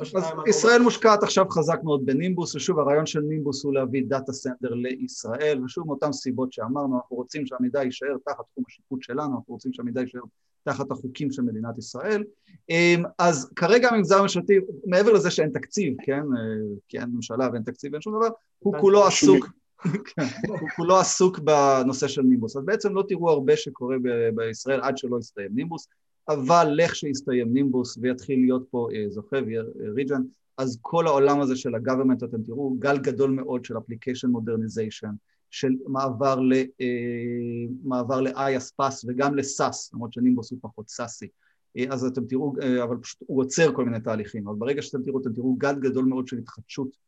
בשנתיים 0.00 0.24
הקרובות? 0.24 0.48
ישראל 0.48 0.82
מושקעת 0.82 1.22
עכשיו 1.22 1.48
חזק 1.50 1.78
מאוד 1.84 2.06
בנימבוס, 2.06 2.54
ושוב 2.54 2.78
הרעיון 2.78 3.06
של 3.06 3.20
נימבוס 3.20 3.64
הוא 3.64 3.74
להביא 3.74 4.02
data 4.08 4.32
center 4.32 4.74
לישראל, 4.74 5.64
ושוב 5.64 5.86
מאותן 5.86 6.12
סיבות 6.12 6.52
שאמרנו, 6.52 6.96
אנחנו 6.96 7.16
רוצים 7.16 7.46
שהמידע 7.46 7.82
יישאר 7.82 8.16
תחת 8.24 8.44
תחום 8.52 8.64
השיפוט 8.68 9.02
שלנו, 9.02 9.36
אנחנו 9.36 9.54
רוצים 9.54 9.72
שהמידע 9.72 10.00
יישאר 10.00 10.20
תחת 10.64 10.90
החוקים 10.90 11.32
של 11.32 11.42
מדינת 11.42 11.78
ישראל. 11.78 12.24
אמ, 12.70 13.02
אז 13.18 13.50
כרגע 13.56 13.88
המגזר 13.88 14.18
הממשלתי, 14.18 14.58
מעבר 14.86 15.12
לזה 15.12 15.30
שאין 15.30 15.50
תקציב, 15.50 15.94
כן, 16.02 16.20
אה, 16.20 16.76
כי 16.88 16.98
אין 16.98 17.10
ממשלה 17.14 17.48
ואין 17.52 17.62
תקציב 17.62 17.92
ואין 17.92 18.02
שום 18.02 18.14
דבר, 18.16 18.28
הוא 18.58 18.74
כולו 18.80 19.04
עסוק, 19.04 19.46
כן, 20.16 20.22
הוא 20.48 20.68
כולו 20.76 20.96
עסוק 20.96 21.38
בנושא 21.38 22.08
של 22.08 22.22
נימבוס. 22.22 22.56
אז 22.56 22.64
בעצם 22.64 22.94
לא 22.94 23.04
תראו 23.08 23.30
הרבה 23.30 23.56
שקורה 23.56 23.96
בישראל 24.34 24.80
עד 24.80 24.98
שלא 24.98 25.18
יסתיים 25.18 25.50
נימבוס, 25.54 25.88
אבל 26.28 26.74
איך 26.76 26.96
שיסתיים 26.96 27.52
נימבוס 27.52 27.98
ויתחיל 28.00 28.40
להיות 28.40 28.66
פה 28.70 28.88
אה, 28.94 29.04
זוכה 29.08 29.36
ו-region, 29.76 30.22
אז 30.58 30.78
כל 30.82 31.06
העולם 31.06 31.40
הזה 31.40 31.56
של 31.56 31.74
ה-government, 31.74 32.22
אתם 32.22 32.42
תראו 32.42 32.76
גל 32.78 32.98
גדול 32.98 33.30
מאוד 33.30 33.64
של 33.64 33.78
application 33.78 34.28
modernization, 34.28 35.10
של 35.50 35.72
מעבר, 35.86 36.40
ל, 36.40 36.52
אה, 36.52 37.66
מעבר 37.84 38.20
ל-IaaS, 38.20 38.74
PaaS 38.74 39.04
וגם 39.06 39.34
ל-SaaS, 39.34 39.90
למרות 39.94 40.12
שנימבוס 40.12 40.50
הוא 40.50 40.58
פחות 40.62 40.88
סאסי. 40.88 41.28
אה, 41.76 41.84
אז 41.90 42.04
אתם 42.04 42.24
תראו, 42.24 42.54
אה, 42.62 42.84
אבל 42.84 42.96
פשוט 42.96 43.22
הוא 43.26 43.40
עוצר 43.42 43.72
כל 43.74 43.84
מיני 43.84 44.00
תהליכים, 44.00 44.48
אבל 44.48 44.56
ברגע 44.56 44.82
שאתם 44.82 45.02
תראו, 45.02 45.20
אתם 45.20 45.32
תראו 45.32 45.54
גל 45.54 45.80
גדול 45.80 46.04
מאוד 46.04 46.28
של 46.28 46.38
התחדשות 46.38 47.04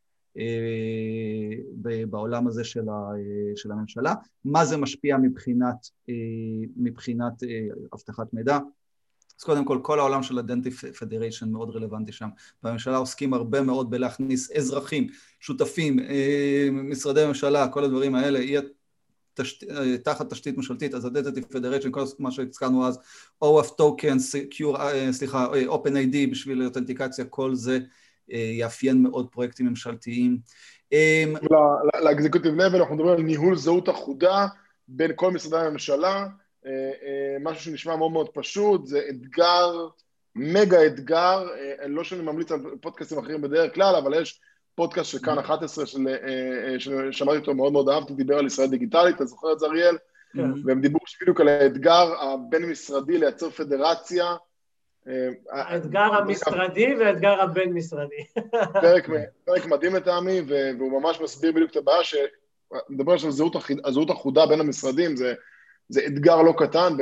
בעולם 2.10 2.46
הזה 2.46 2.64
של, 2.64 2.88
ה, 2.88 3.10
של 3.56 3.72
הממשלה. 3.72 4.14
מה 4.44 4.64
זה 4.64 4.76
משפיע 4.76 5.16
מבחינת, 5.16 5.76
מבחינת 6.76 7.32
אבטחת 7.94 8.34
מידע? 8.34 8.58
אז 9.38 9.44
קודם 9.44 9.64
כל, 9.64 9.78
כל 9.82 9.98
העולם 9.98 10.22
של 10.22 10.38
הדנטי 10.38 10.70
פדריישן 10.70 11.48
מאוד 11.48 11.70
רלוונטי 11.70 12.12
שם. 12.12 12.28
בממשלה 12.62 12.96
עוסקים 12.96 13.34
הרבה 13.34 13.62
מאוד 13.62 13.90
בלהכניס 13.90 14.52
אזרחים, 14.52 15.06
שותפים, 15.40 16.00
אה, 16.00 16.68
משרדי 16.72 17.26
ממשלה, 17.26 17.68
כל 17.68 17.84
הדברים 17.84 18.14
האלה, 18.14 18.60
תשת, 19.34 19.70
אה, 19.70 19.98
תחת 19.98 20.30
תשתית 20.30 20.56
ממשלתית, 20.56 20.94
אז 20.94 21.08
פדריישן, 21.50 21.90
כל 21.90 22.04
מה 22.18 22.30
שהזכרנו 22.30 22.86
אז, 22.86 22.98
OF 23.44 23.66
token, 23.66 24.18
secure, 24.18 24.80
אה, 24.80 25.12
סליחה, 25.12 25.46
OpenID 25.66 26.30
בשביל 26.30 26.64
אותנטיקציה, 26.64 27.24
כל 27.24 27.54
זה 27.54 27.78
יאפיין 28.58 29.02
מאוד 29.02 29.28
פרויקטים 29.28 29.66
ממשלתיים. 29.66 30.38
לאקזקוטיב 32.04 32.54
לבל 32.54 32.78
אנחנו 32.78 32.94
מדברים 32.94 33.14
על 33.14 33.22
ניהול 33.22 33.56
זהות 33.56 33.88
אחודה 33.88 34.46
בין 34.88 35.10
כל 35.14 35.30
משרדי 35.30 35.66
הממשלה, 35.66 36.26
משהו 37.40 37.64
שנשמע 37.64 37.96
מאוד 37.96 38.12
מאוד 38.12 38.28
פשוט, 38.28 38.86
זה 38.86 39.00
אתגר, 39.10 39.88
מגה 40.36 40.86
אתגר, 40.86 41.48
אה, 41.58 41.88
לא 41.88 42.04
שאני 42.04 42.22
ממליץ 42.22 42.52
על 42.52 42.60
פודקאסטים 42.80 43.18
אחרים 43.18 43.42
בדרך 43.42 43.74
כלל, 43.74 43.94
אבל 43.96 44.22
יש 44.22 44.40
פודקאסט 44.74 45.10
של 45.10 45.18
כאן 45.18 45.38
11 45.38 45.84
ששמעתי 46.78 47.38
אותו, 47.38 47.54
מאוד 47.54 47.72
מאוד 47.72 47.88
אהבתי, 47.88 48.14
דיבר 48.14 48.38
על 48.38 48.46
ישראל 48.46 48.68
דיגיטלית, 48.68 49.16
אתה 49.16 49.24
זוכר 49.24 49.52
את 49.52 49.58
זה 49.58 49.66
אריאל? 49.66 49.96
כן. 50.32 50.40
והם 50.64 50.80
דיברו 50.80 51.00
בדיוק 51.22 51.40
על 51.40 51.48
האתגר 51.48 52.14
הבין-משרדי 52.22 53.18
לייצר 53.18 53.50
פדרציה. 53.50 54.34
האתגר 55.52 56.00
המשרדי 56.00 56.94
והאתגר 56.94 57.40
הבין-משרדי. 57.40 58.24
פרק 59.44 59.66
מדהים 59.66 59.94
לטעמי, 59.94 60.40
והוא 60.78 61.00
ממש 61.00 61.20
מסביר 61.20 61.52
בדיוק 61.52 61.70
את 61.70 61.76
הבעיה, 61.76 62.04
שמדבר 62.04 63.12
על 63.84 63.92
זהות 63.92 64.10
אחודה 64.10 64.46
בין 64.46 64.60
המשרדים, 64.60 65.16
זה... 65.16 65.34
זה 65.88 66.06
אתגר 66.06 66.42
לא 66.42 66.54
קטן 66.58 66.96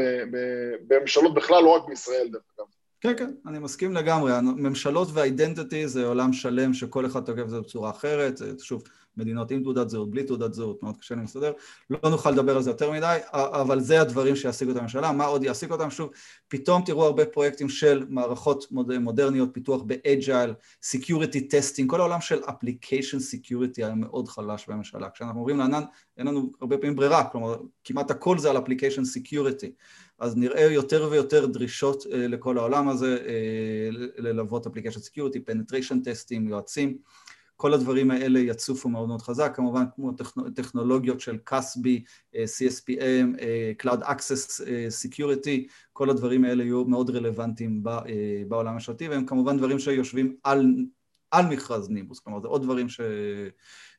בממשלות 0.86 1.34
בכלל, 1.34 1.62
לא 1.62 1.70
רק 1.70 1.88
בישראל 1.88 2.28
דרך 2.32 2.42
אגב. 2.58 2.66
כן, 3.00 3.16
כן, 3.16 3.34
אני 3.46 3.58
מסכים 3.58 3.92
לגמרי. 3.92 4.32
ממשלות 4.42 5.08
ואידנטיטי 5.12 5.88
זה 5.88 6.06
עולם 6.06 6.32
שלם 6.32 6.74
שכל 6.74 7.06
אחד 7.06 7.24
תוקף 7.24 7.42
את 7.42 7.50
זה 7.50 7.60
בצורה 7.60 7.90
אחרת. 7.90 8.40
שוב, 8.58 8.82
מדינות 9.16 9.50
עם 9.50 9.62
תעודת 9.62 9.90
זהות, 9.90 10.10
בלי 10.10 10.24
תעודת 10.24 10.54
זהות, 10.54 10.82
מאוד 10.82 10.96
קשה 10.96 11.14
לי 11.14 11.22
לסדר. 11.22 11.52
לא 11.90 12.10
נוכל 12.10 12.30
לדבר 12.30 12.56
על 12.56 12.62
זה 12.62 12.70
יותר 12.70 12.90
מדי, 12.90 13.18
אבל 13.32 13.80
זה 13.80 14.00
הדברים 14.00 14.36
שיעסיקו 14.36 14.70
את 14.70 14.76
הממשלה. 14.76 15.12
מה 15.12 15.24
עוד 15.24 15.44
יעסיק 15.44 15.70
אותם? 15.70 15.90
שוב, 15.90 16.10
פתאום 16.48 16.82
תראו 16.82 17.04
הרבה 17.04 17.26
פרויקטים 17.26 17.68
של 17.68 18.06
מערכות 18.08 18.66
מודרניות, 19.00 19.48
פיתוח 19.52 19.82
ב-agile, 19.86 20.52
security 20.94 21.38
testing, 21.38 21.84
כל 21.86 22.00
העולם 22.00 22.20
של 22.20 22.42
application 22.42 23.18
security 23.34 23.76
היה 23.76 23.94
מאוד 23.94 24.28
חלש 24.28 24.66
בממשלה. 24.68 25.10
כשאנחנו 25.10 25.40
אומרים 25.40 25.58
לענן, 25.58 25.82
אין 26.16 26.26
לנו 26.26 26.52
הרבה 26.60 26.78
פעמים 26.78 26.96
ברירה, 26.96 27.24
כלומר, 27.24 27.56
כמעט 27.84 28.10
הכל 28.10 28.38
זה 28.38 28.50
על 28.50 28.56
application 28.56 29.02
security. 29.18 29.70
אז 30.18 30.36
נראה 30.36 30.62
יותר 30.62 31.08
ויותר 31.10 31.46
דרישות 31.46 32.02
uh, 32.02 32.06
לכל 32.12 32.58
העולם 32.58 32.88
הזה, 32.88 33.18
uh, 33.20 33.94
ללוות 34.18 34.66
application 34.66 35.00
security, 35.00 35.40
penetration 35.40 36.00
טסטים, 36.00 36.48
יועצים, 36.48 36.98
כל 37.64 37.74
הדברים 37.74 38.10
האלה 38.10 38.38
יצופו 38.38 38.88
מאוד 38.88 39.08
מאוד 39.08 39.22
חזק, 39.22 39.52
כמובן 39.56 39.84
כמו 39.94 40.12
טכנולוגיות 40.54 41.20
של 41.20 41.38
CASB, 41.50 41.88
אה, 42.34 42.44
CSPM, 42.44 43.38
Cloud 43.82 44.02
Access 44.02 44.60
Security, 45.04 45.70
כל 45.92 46.10
הדברים 46.10 46.44
האלה 46.44 46.64
יהיו 46.64 46.84
מאוד 46.84 47.10
רלוונטיים 47.10 47.82
בעולם 48.48 48.68
הממשלתי, 48.68 49.08
והם 49.08 49.26
כמובן 49.26 49.58
דברים 49.58 49.78
שיושבים 49.78 50.36
על, 50.42 50.74
על 51.30 51.46
מכרז 51.46 51.90
נימבוס, 51.90 52.20
כלומר 52.20 52.40
זה 52.40 52.48
עוד 52.48 52.62
דברים 52.62 52.88
ש, 52.88 53.00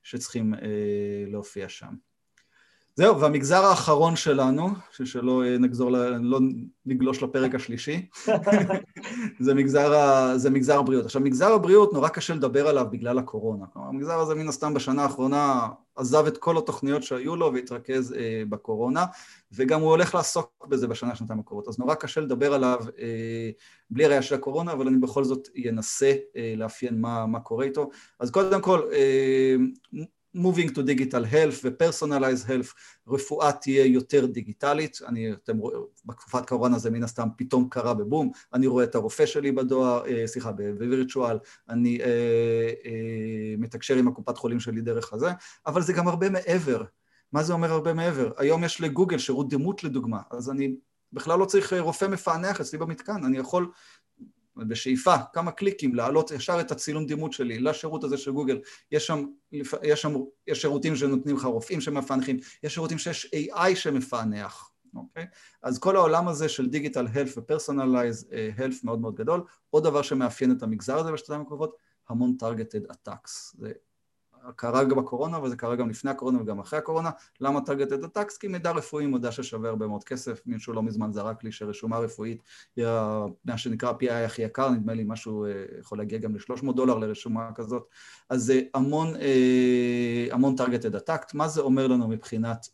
שצריכים 0.04 0.54
להופיע 1.28 1.70
שם. 1.70 1.94
זהו, 2.98 3.20
והמגזר 3.20 3.66
האחרון 3.66 4.16
שלנו, 4.16 4.70
שלא 4.92 5.44
נגזור, 5.60 5.90
לא 6.22 6.40
נגלוש 6.86 7.24
לפרק 7.24 7.56
השלישי, 7.56 8.08
זה, 9.40 9.54
מגזר, 9.54 9.94
זה 10.38 10.50
מגזר 10.50 10.80
הבריאות. 10.80 11.06
עכשיו, 11.06 11.22
מגזר 11.22 11.54
הבריאות 11.54 11.94
נורא 11.94 12.10
קשה 12.10 12.34
לדבר 12.34 12.68
עליו 12.68 12.88
בגלל 12.92 13.20
הקורונה. 13.20 13.66
כלומר, 13.74 13.88
המגזר 13.88 14.20
הזה 14.20 14.36
מן 14.36 14.48
הסתם 14.48 14.74
בשנה 14.74 15.04
האחרונה 15.04 15.68
עזב 15.96 16.26
את 16.28 16.38
כל 16.38 16.58
התוכניות 16.58 17.04
שהיו 17.04 17.36
לו 17.36 17.54
והתרכז 17.54 18.14
אה, 18.14 18.44
בקורונה, 18.50 19.06
וגם 19.52 19.82
הוא 19.82 19.90
הולך 19.90 20.16
לעסוק 20.16 20.68
בזה 20.70 20.88
בשנה, 20.88 21.16
שנתיים 21.16 21.40
הקרובות. 21.40 21.68
אז 21.68 21.80
נורא 21.80 21.96
קשה 21.96 22.22
לדבר 22.22 22.54
עליו 22.54 22.80
אה, 23.00 23.50
בלי 23.90 24.06
הראייה 24.06 24.22
של 24.22 24.36
הקורונה, 24.36 24.72
אבל 24.72 24.88
אני 24.88 24.98
בכל 24.98 25.24
זאת 25.24 25.48
אנסה 25.70 26.14
אה, 26.36 26.54
לאפיין 26.58 27.02
מה, 27.02 27.26
מה 27.26 27.40
קורה 27.40 27.66
איתו. 27.66 27.90
אז 28.20 28.32
קודם 28.32 28.62
כל, 28.62 28.82
אה, 28.94 29.56
moving 30.36 30.70
to 30.70 30.82
digital 30.82 31.24
health 31.32 31.60
ו-personalized 31.64 32.50
health, 32.50 32.74
רפואה 33.08 33.52
תהיה 33.52 33.86
יותר 33.86 34.26
דיגיטלית, 34.26 35.00
אני, 35.08 35.34
אתם 35.34 35.58
רואים, 35.58 35.80
בתקופת 36.06 36.48
קורונה 36.48 36.80
זה 36.80 36.90
מן 36.90 37.04
הסתם 37.04 37.28
פתאום 37.38 37.70
קרה 37.70 37.94
בבום, 37.94 38.32
אני 38.54 38.68
רואה 38.68 38.84
את 38.84 38.96
הרופא 38.96 39.26
שלי 39.26 39.52
בדואר, 39.52 40.06
אה, 40.08 40.28
סליחה, 40.28 40.52
בווירטואל, 40.52 41.38
אני 41.70 42.02
אה, 42.02 42.06
אה, 42.86 43.56
מתקשר 43.58 43.96
עם 43.96 44.08
הקופת 44.08 44.38
חולים 44.38 44.60
שלי 44.60 44.82
דרך 44.82 45.14
הזה, 45.14 45.30
אבל 45.66 45.82
זה 45.82 45.94
גם 45.94 46.08
הרבה 46.08 46.30
מעבר. 46.30 46.84
מה 47.32 47.44
זה 47.44 47.54
אומר 47.54 47.72
הרבה 47.72 47.94
מעבר? 47.94 48.32
היום 48.38 48.64
יש 48.64 48.82
לגוגל 48.82 49.18
שירות 49.18 49.50
דימות 49.50 49.84
לדוגמה, 49.84 50.20
אז 50.32 50.50
אני 50.50 50.76
בכלל 51.14 51.40
לא 51.40 51.46
צריך 51.46 51.74
אה, 51.74 51.82
רופא 51.82 52.06
מפענח 52.06 52.62
אצלי 52.62 52.80
במתקן, 52.80 53.24
אני 53.26 53.38
יכול 53.38 53.72
בשאיפה, 54.58 55.16
כמה 55.34 55.52
קליקים, 55.52 55.96
להעלות 55.96 56.32
ישר 56.32 56.60
את 56.60 56.72
הצילום 56.72 57.06
דימות 57.06 57.34
שלי 57.34 57.60
לשירות 57.60 58.04
הזה 58.04 58.18
של 58.18 58.32
גוגל. 58.32 58.60
יש 58.92 59.08
שם, 59.08 59.26
יש 59.84 60.02
שם 60.02 60.14
יש 60.48 60.62
שירותים 60.62 60.96
שנותנים 60.96 61.36
לך 61.36 61.46
רופאים 61.46 61.82
שמפענחים, 61.82 62.38
יש 62.64 62.74
שירותים 62.74 62.98
שיש 62.98 63.32
AI 63.36 63.76
שמפענח, 63.76 64.72
אוקיי? 64.96 65.26
אז 65.64 65.80
כל 65.80 65.96
העולם 65.96 66.28
הזה 66.28 66.50
של 66.50 66.70
דיגיטל 66.70 67.08
הלף 67.14 67.38
ופרסונליז 67.38 68.28
הלף 68.58 68.84
מאוד 68.84 69.00
מאוד 69.00 69.16
גדול. 69.16 69.44
עוד 69.70 69.84
דבר 69.84 70.02
שמאפיין 70.02 70.52
את 70.52 70.64
המגזר 70.64 70.98
הזה 70.98 71.12
בשנתיים 71.12 71.42
הקרובות, 71.42 71.76
המון 72.10 72.38
targeted 72.44 72.92
attacks. 72.92 73.56
זה 73.58 73.72
קרה 74.56 74.84
גם 74.84 74.98
בקורונה, 74.98 75.44
וזה 75.44 75.56
קרה 75.56 75.76
גם 75.76 75.90
לפני 75.90 76.12
הקורונה 76.12 76.42
וגם 76.42 76.60
אחרי 76.60 76.80
הקורונה. 76.80 77.10
למה 77.42 77.60
targeted 77.60 78.06
attacks? 78.06 78.40
כי 78.40 78.48
מידע 78.48 78.72
רפואי 78.72 79.06
מודע 79.06 79.32
ששווה 79.32 79.70
הרבה 79.70 79.88
מאוד 79.88 80.04
כסף. 80.04 80.42
מישהו 80.46 80.74
לא 80.74 80.84
מזמן 80.84 81.12
זרק 81.12 81.44
לי 81.44 81.52
שרשומה 81.52 81.98
רפואית 81.98 82.44
היא 82.76 82.86
מה 83.46 83.58
שנקרא 83.58 83.94
PI 84.02 84.12
הכי 84.12 84.42
יקר, 84.42 84.70
נדמה 84.70 84.94
לי 84.94 85.04
משהו 85.08 85.46
אה, 85.46 85.52
יכול 85.80 85.98
להגיע 85.98 86.20
גם 86.20 86.36
ל-300 86.36 86.74
דולר 86.76 86.98
לרשומה 86.98 87.50
כזאת. 87.56 87.88
אז 88.30 88.44
זה 88.44 88.62
המון, 88.74 89.16
אה, 89.16 90.28
המון 90.32 90.56
targeted 90.58 90.96
attacks. 90.96 91.32
מה 91.34 91.48
זה 91.48 91.62
אומר 91.62 91.88
לנו 91.88 92.08
מבחינת... 92.08 92.68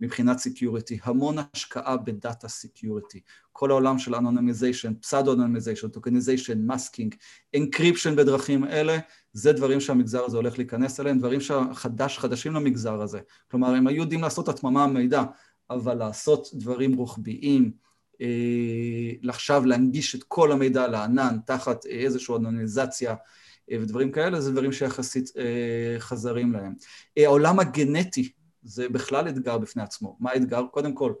אה, 0.00 0.06
מבחינת 0.06 0.38
security, 0.38 0.98
המון 1.02 1.36
השקעה 1.54 1.96
ב-data 1.96 2.48
security, 2.48 3.20
כל 3.52 3.70
העולם 3.70 3.98
של 3.98 4.14
anonymization, 4.14 4.94
pseudo 4.94 5.32
anonymization, 5.32 5.88
tokenization, 5.88 6.66
masking, 6.66 7.14
encryption 7.56 8.16
בדרכים 8.16 8.64
אלה, 8.64 8.98
זה 9.32 9.52
דברים 9.52 9.80
שהמגזר 9.80 10.24
הזה 10.24 10.36
הולך 10.36 10.58
להיכנס 10.58 11.00
אליהם, 11.00 11.18
דברים 11.18 11.40
שחדש, 11.40 12.18
חדשים 12.18 12.54
למגזר 12.54 13.02
הזה. 13.02 13.20
כלומר, 13.50 13.74
הם 13.74 13.86
היו 13.86 13.96
יודעים 13.96 14.22
לעשות 14.22 14.48
התממה 14.48 14.86
מידע, 14.86 15.22
אבל 15.70 15.94
לעשות 15.94 16.48
דברים 16.54 16.94
רוחביים, 16.94 17.72
אה, 18.20 19.28
עכשיו 19.28 19.64
להנגיש 19.64 20.14
את 20.14 20.22
כל 20.28 20.52
המידע 20.52 20.88
לענן 20.88 21.38
תחת 21.46 21.86
איזושהי 21.86 22.36
אנונימיזציה 22.36 23.14
אה, 23.70 23.76
ודברים 23.80 24.12
כאלה, 24.12 24.40
זה 24.40 24.52
דברים 24.52 24.72
שיחסית 24.72 25.30
אה, 25.36 25.96
זרים 25.98 26.52
להם. 26.52 26.74
העולם 27.16 27.60
הגנטי 27.60 28.32
זה 28.64 28.88
בכלל 28.88 29.28
אתגר 29.28 29.58
בפני 29.58 29.82
עצמו. 29.82 30.16
מה 30.20 30.30
האתגר? 30.30 30.66
קודם 30.70 30.94
כל, 30.94 31.12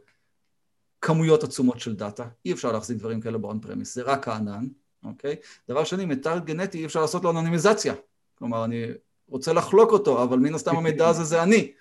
כמויות 1.00 1.44
עצומות 1.44 1.80
של 1.80 1.96
data, 1.96 2.28
אי 2.44 2.52
אפשר 2.52 2.72
להחזיק 2.72 2.98
דברים 2.98 3.20
כאלה 3.20 3.38
ב-on 3.38 3.60
premise, 3.60 3.94
זה 3.94 4.02
רק 4.02 4.28
הענן, 4.28 4.66
אוקיי? 5.04 5.36
דבר 5.68 5.84
שני, 5.84 6.04
מידע 6.04 6.40
גנטי 6.40 6.78
אי 6.78 6.86
אפשר 6.86 7.00
לעשות 7.00 7.24
לו 7.24 7.30
אנונימיזציה. 7.30 7.94
כלומר, 8.34 8.64
אני 8.64 8.86
רוצה 9.28 9.52
לחלוק 9.52 9.92
אותו, 9.92 10.22
אבל 10.22 10.38
מן 10.38 10.54
הסתם 10.54 10.76
המידע 10.78 11.08
הזה 11.08 11.24
זה 11.24 11.42
אני. 11.42 11.72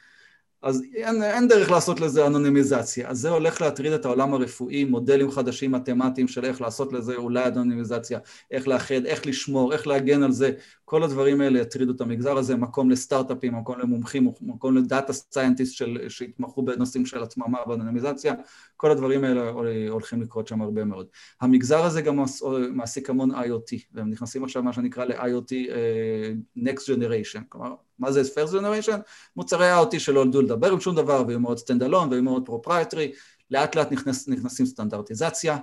אז 0.63 0.83
אין, 0.95 1.23
אין 1.23 1.47
דרך 1.47 1.71
לעשות 1.71 2.01
לזה 2.01 2.27
אנונימיזציה. 2.27 3.09
אז 3.09 3.19
זה 3.19 3.29
הולך 3.29 3.61
להטריד 3.61 3.93
את 3.93 4.05
העולם 4.05 4.33
הרפואי, 4.33 4.83
מודלים 4.83 5.31
חדשים 5.31 5.71
מתמטיים 5.71 6.27
של 6.27 6.45
איך 6.45 6.61
לעשות 6.61 6.93
לזה 6.93 7.15
אולי 7.15 7.45
אנונימיזציה, 7.45 8.19
איך 8.51 8.67
לאחד, 8.67 9.05
איך 9.05 9.27
לשמור, 9.27 9.73
איך 9.73 9.87
להגן 9.87 10.23
על 10.23 10.31
זה. 10.31 10.51
כל 10.85 11.03
הדברים 11.03 11.41
האלה 11.41 11.59
יטרידו 11.59 11.91
את 11.91 12.01
המגזר 12.01 12.37
הזה, 12.37 12.55
מקום 12.55 12.89
לסטארט-אפים, 12.89 13.55
מקום 13.55 13.79
למומחים, 13.79 14.31
מקום 14.41 14.77
ל-data 14.77 15.13
scientist 15.13 15.83
שהתמחו 16.07 16.61
בנושאים 16.61 17.05
של 17.05 17.23
התממה 17.23 17.57
ואנונימיזציה, 17.67 18.33
כל 18.77 18.91
הדברים 18.91 19.23
האלה 19.23 19.49
הולכים 19.89 20.21
לקרות 20.21 20.47
שם 20.47 20.61
הרבה 20.61 20.83
מאוד. 20.83 21.07
המגזר 21.41 21.83
הזה 21.83 22.01
גם 22.01 22.23
מעסיק 22.71 23.09
המון 23.09 23.31
IoT, 23.31 23.75
והם 23.93 24.09
נכנסים 24.09 24.43
עכשיו 24.43 24.63
מה 24.63 24.73
שנקרא 24.73 25.05
ל-IoT 25.05 25.53
אה, 25.69 26.33
Next 26.57 26.81
Generation, 26.81 27.41
כלומר 27.49 27.75
מה 27.99 28.11
זה 28.11 28.21
first 28.21 28.51
generation? 28.51 28.97
מוצרי 29.35 29.81
IoT 29.81 29.99
שלא 29.99 30.25
נולדו 30.25 30.52
לדבר 30.53 30.71
עם 30.71 30.79
שום 30.79 30.95
דבר 30.95 31.23
ויהיו 31.27 31.39
מאוד 31.39 31.57
stand 31.57 31.89
alone 31.89 32.07
ויהיו 32.09 32.23
מאוד 32.23 32.45
proprietary, 32.45 33.11
לאט 33.51 33.75
לאט 33.75 33.91
נכנס, 33.91 34.27
נכנסים 34.27 34.65
סטנדרטיזציה 34.65 35.57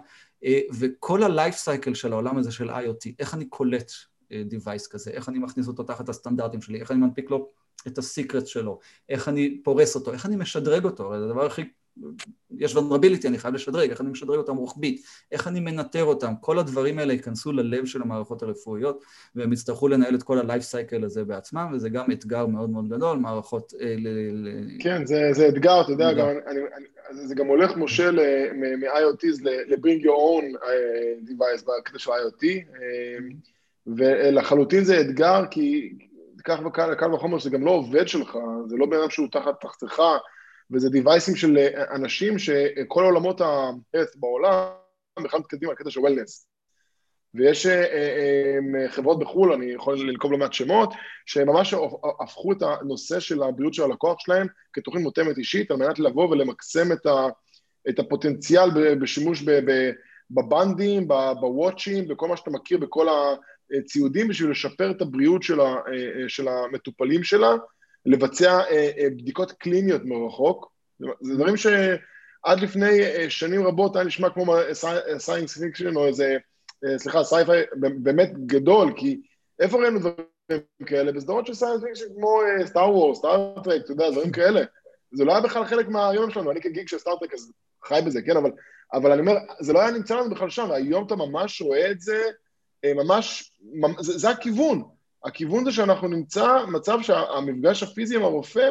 אה, 0.44 0.60
וכל 0.78 1.22
ה-life 1.22 1.56
cycle 1.64 1.94
של 1.94 2.12
העולם 2.12 2.38
הזה 2.38 2.52
של 2.52 2.70
IoT, 2.70 3.12
איך 3.18 3.34
אני 3.34 3.44
קולט 3.44 3.92
אה, 4.32 4.42
device 4.50 4.90
כזה, 4.90 5.10
איך 5.10 5.28
אני 5.28 5.38
מכניס 5.38 5.68
אותו 5.68 5.82
תחת 5.82 6.08
הסטנדרטים 6.08 6.62
שלי, 6.62 6.80
איך 6.80 6.90
אני 6.90 7.00
מנפיק 7.00 7.30
לו 7.30 7.50
את 7.86 7.98
הסיקרט 7.98 8.46
שלו, 8.46 8.78
איך 9.08 9.28
אני 9.28 9.60
פורס 9.62 9.94
אותו, 9.94 10.12
איך 10.12 10.26
אני 10.26 10.36
משדרג 10.36 10.84
אותו, 10.84 11.06
הרי 11.06 11.18
זה 11.18 11.24
הדבר 11.24 11.46
הכי 11.46 11.64
יש 12.58 12.76
vulnerability, 12.76 13.26
אני 13.26 13.38
חייב 13.38 13.54
לשדרג, 13.54 13.90
איך 13.90 14.00
אני 14.00 14.10
משדרג 14.10 14.36
אותם 14.36 14.56
רוחבית, 14.56 15.02
איך 15.32 15.48
אני 15.48 15.60
מנטר 15.60 16.04
אותם, 16.04 16.32
כל 16.40 16.58
הדברים 16.58 16.98
האלה 16.98 17.12
ייכנסו 17.12 17.52
ללב 17.52 17.86
של 17.86 18.02
המערכות 18.02 18.42
הרפואיות 18.42 19.04
והם 19.34 19.52
יצטרכו 19.52 19.88
לנהל 19.88 20.14
את 20.14 20.22
כל 20.22 20.38
ה-life 20.38 20.72
cycle 20.72 21.04
הזה 21.04 21.24
בעצמם 21.24 21.70
וזה 21.72 21.88
גם 21.88 22.12
אתגר 22.12 22.46
מאוד 22.46 22.70
מאוד 22.70 22.88
גדול, 22.88 23.18
מערכות... 23.18 23.72
אה. 23.80 23.94
כן, 24.78 25.06
זה, 25.06 25.28
זה 25.32 25.48
אתגר, 25.48 25.80
אתה 25.80 25.92
יודע, 25.92 26.12
גם, 26.12 26.28
אני, 26.46 26.60
אני, 26.76 26.86
זה 27.26 27.34
גם 27.34 27.46
הולך, 27.46 27.76
משה, 27.76 28.10
מ-IoTs 28.52 29.42
ל-bring 29.42 30.02
your 30.02 30.18
own 30.18 30.66
אה, 30.66 31.12
device 31.26 31.64
בקטע 31.66 31.98
של 31.98 32.10
IoT 32.10 32.44
אה, 32.46 33.18
ולחלוטין 33.86 34.84
זה 34.84 35.00
אתגר 35.00 35.42
כי 35.50 35.92
וקל 36.66 37.14
וחומר 37.14 37.38
שזה 37.38 37.50
גם 37.50 37.64
לא 37.64 37.70
עובד 37.70 38.08
שלך, 38.08 38.38
זה 38.66 38.76
לא 38.76 38.86
בן 38.86 38.96
אדם 38.96 39.10
שהוא 39.10 39.28
תחת 39.30 39.60
תחתיך 39.60 40.00
וזה 40.72 40.88
דיווייסים 40.90 41.36
של 41.36 41.58
אה, 41.58 41.94
אנשים 41.94 42.38
שכל 42.38 43.04
עולמות 43.04 43.40
ה-health 43.40 44.16
בעולם 44.16 44.68
בכלל 45.24 45.40
מתקדמים 45.40 45.70
על 45.70 45.76
קטע 45.76 45.90
של 45.90 46.00
וולנס. 46.00 46.46
ויש 47.34 47.66
אה, 47.66 47.84
אה, 47.84 48.88
חברות 48.88 49.18
בחו"ל, 49.18 49.52
אני 49.52 49.66
יכול 49.66 50.08
לנקוב 50.08 50.32
לא 50.32 50.38
מעט 50.38 50.52
שמות, 50.52 50.94
שממש 51.26 51.74
הפכו 52.20 52.52
את 52.52 52.62
הנושא 52.62 53.20
של 53.20 53.42
הבריאות 53.42 53.74
של 53.74 53.82
הלקוח 53.82 54.20
שלהם 54.20 54.46
כתוכנית 54.72 55.04
מותאמת 55.04 55.38
אישית, 55.38 55.70
על 55.70 55.76
מנת 55.76 55.98
לבוא 55.98 56.28
ולמקסם 56.28 56.92
את, 56.92 57.06
ה, 57.06 57.26
את 57.88 57.98
הפוטנציאל 57.98 58.94
בשימוש 58.94 59.44
בבנדים, 60.30 61.08
בוואצ'ים, 61.40 62.08
בכל 62.08 62.28
מה 62.28 62.36
שאתה 62.36 62.50
מכיר, 62.50 62.78
בכל 62.78 63.06
הציודים, 63.80 64.28
בשביל 64.28 64.50
לשפר 64.50 64.90
את 64.90 65.02
הבריאות 65.02 65.42
של, 65.42 65.60
ה, 65.60 65.74
של 66.28 66.48
המטופלים 66.48 67.24
שלה. 67.24 67.50
לבצע 68.06 68.60
אה, 68.60 68.90
אה, 68.98 69.10
בדיקות 69.10 69.52
קליניות 69.52 70.02
מרחוק. 70.04 70.72
זה 71.20 71.34
דברים 71.34 71.56
שעד 71.56 72.60
לפני 72.60 73.02
אה, 73.02 73.30
שנים 73.30 73.66
רבות 73.66 73.96
היה 73.96 74.04
נשמע 74.04 74.30
כמו 74.30 74.56
science 75.18 75.58
fiction 75.58 75.96
או 75.96 76.06
איזה, 76.06 76.36
סליחה, 76.96 77.24
sci-fi 77.24 77.62
באמת 77.76 78.32
גדול, 78.46 78.92
כי 78.96 79.20
איפה 79.60 79.78
ראינו 79.78 79.98
דברים 79.98 80.60
כאלה? 80.86 81.12
בסדרות 81.12 81.46
של 81.46 81.54
science 81.54 81.82
fiction 81.84 82.04
כמו 82.14 82.40
סטאר 82.64 82.96
וור, 82.96 83.14
סטאר 83.14 83.62
טרק, 83.64 83.84
אתה 83.84 83.92
יודע, 83.92 84.10
דברים 84.10 84.32
כאלה. 84.32 84.60
זה 85.12 85.24
לא 85.24 85.32
היה 85.32 85.40
בכלל 85.40 85.64
חלק 85.64 85.88
מהיום 85.88 86.30
שלנו, 86.30 86.50
אני 86.50 86.60
כגיק 86.60 86.88
של 86.88 86.98
סטאר 86.98 87.16
טרק 87.16 87.34
אז 87.34 87.52
חי 87.84 88.00
בזה, 88.06 88.22
כן, 88.22 88.36
אבל, 88.36 88.50
אבל 88.92 89.12
אני 89.12 89.20
אומר, 89.20 89.34
זה 89.60 89.72
לא 89.72 89.80
היה 89.80 89.90
נמצא 89.90 90.16
לנו 90.16 90.30
בכלל 90.30 90.50
שם, 90.50 90.66
והיום 90.70 91.06
אתה 91.06 91.16
ממש 91.16 91.62
רואה 91.62 91.90
את 91.90 92.00
זה, 92.00 92.22
ממש, 92.86 93.52
זה, 93.98 94.18
זה 94.18 94.30
הכיוון. 94.30 94.82
הכיוון 95.24 95.64
זה 95.64 95.72
שאנחנו 95.72 96.08
נמצא 96.08 96.64
מצב 96.68 96.98
שהמפגש 97.02 97.82
הפיזי 97.82 98.16
עם 98.16 98.22
הרופא 98.22 98.70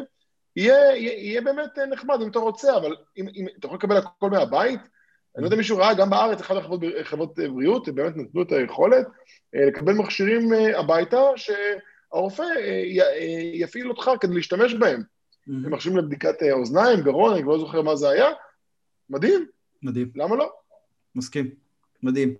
יהיה, 0.55 0.95
יהיה, 0.95 1.13
יהיה 1.13 1.41
באמת 1.41 1.77
נחמד 1.91 2.21
אם 2.21 2.29
אתה 2.29 2.39
רוצה, 2.39 2.77
אבל 2.77 2.95
אם, 3.17 3.27
אם 3.35 3.45
אתה 3.59 3.67
יכול 3.67 3.77
לקבל 3.77 3.97
הכל 3.97 4.29
מהבית, 4.29 4.79
אני 5.35 5.43
לא 5.43 5.47
יודע 5.47 5.55
אם 5.55 5.57
מישהו 5.57 5.77
ראה, 5.77 5.93
גם 5.93 6.09
בארץ, 6.09 6.41
אחת 6.41 6.55
החברות 6.57 6.81
חברות 7.03 7.39
בריאות, 7.39 7.89
באמת 7.89 8.17
נתנו 8.17 8.41
את 8.41 8.51
היכולת 8.51 9.07
אה, 9.55 9.65
לקבל 9.65 9.93
מכשירים 9.93 10.53
אה, 10.53 10.79
הביתה, 10.79 11.21
שהרופא 11.35 12.43
אה, 12.43 12.83
יפעיל 13.53 13.89
אותך 13.89 14.11
כדי 14.21 14.35
להשתמש 14.35 14.73
בהם. 14.73 15.01
Mm-hmm. 15.01 15.69
מכשירים 15.69 15.97
לבדיקת 15.97 16.35
אוזניים, 16.51 17.01
גרון, 17.01 17.33
אני 17.33 17.43
כבר 17.43 17.51
לא 17.51 17.59
זוכר 17.59 17.81
מה 17.81 17.95
זה 17.95 18.09
היה. 18.09 18.29
מדהים. 19.09 19.45
מדהים. 19.83 20.11
למה 20.15 20.35
לא? 20.35 20.51
מסכים. 21.15 21.49
מדהים. 22.03 22.35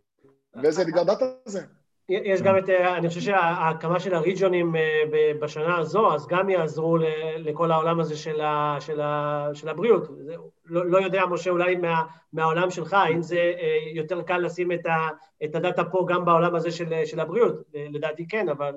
ואיזה 0.56 0.82
אתגר 0.82 1.04
דאטה 1.04 1.26
זה? 1.46 1.62
יש 2.10 2.42
גם 2.42 2.58
את, 2.58 2.70
אה, 2.70 2.98
אני 2.98 3.08
חושב 3.08 3.22
שההקמה 3.22 4.00
של 4.00 4.14
הריג'ונים 4.14 4.76
אה, 4.76 5.02
בשנה 5.40 5.78
הזו, 5.78 6.14
אז 6.14 6.28
גם 6.28 6.50
יעזרו 6.50 6.98
לכל 7.38 7.72
העולם 7.72 8.00
הזה 8.00 8.16
של, 8.16 8.42
ה, 8.42 8.78
של, 8.80 9.02
ה, 9.02 9.48
של 9.54 9.70
הבריאות. 9.70 10.08
לא, 10.66 10.86
לא 10.86 10.98
יודע, 10.98 11.26
משה, 11.26 11.50
אולי 11.50 11.76
מה, 11.76 12.04
מהעולם 12.34 12.70
שלך, 12.70 12.94
האם 12.94 13.22
זה 13.22 13.36
אה, 13.36 13.78
יותר 13.94 14.22
קל 14.22 14.38
לשים 14.38 14.72
את, 14.72 14.86
ה, 14.86 15.08
את 15.44 15.56
הדאטה 15.56 15.84
פה 15.84 16.06
גם 16.10 16.26
בעולם 16.26 16.56
הזה 16.56 16.72
של, 16.72 17.06
של 17.06 17.20
הבריאות? 17.20 17.56
לדעתי 17.74 18.28
כן, 18.28 18.50
אבל 18.50 18.74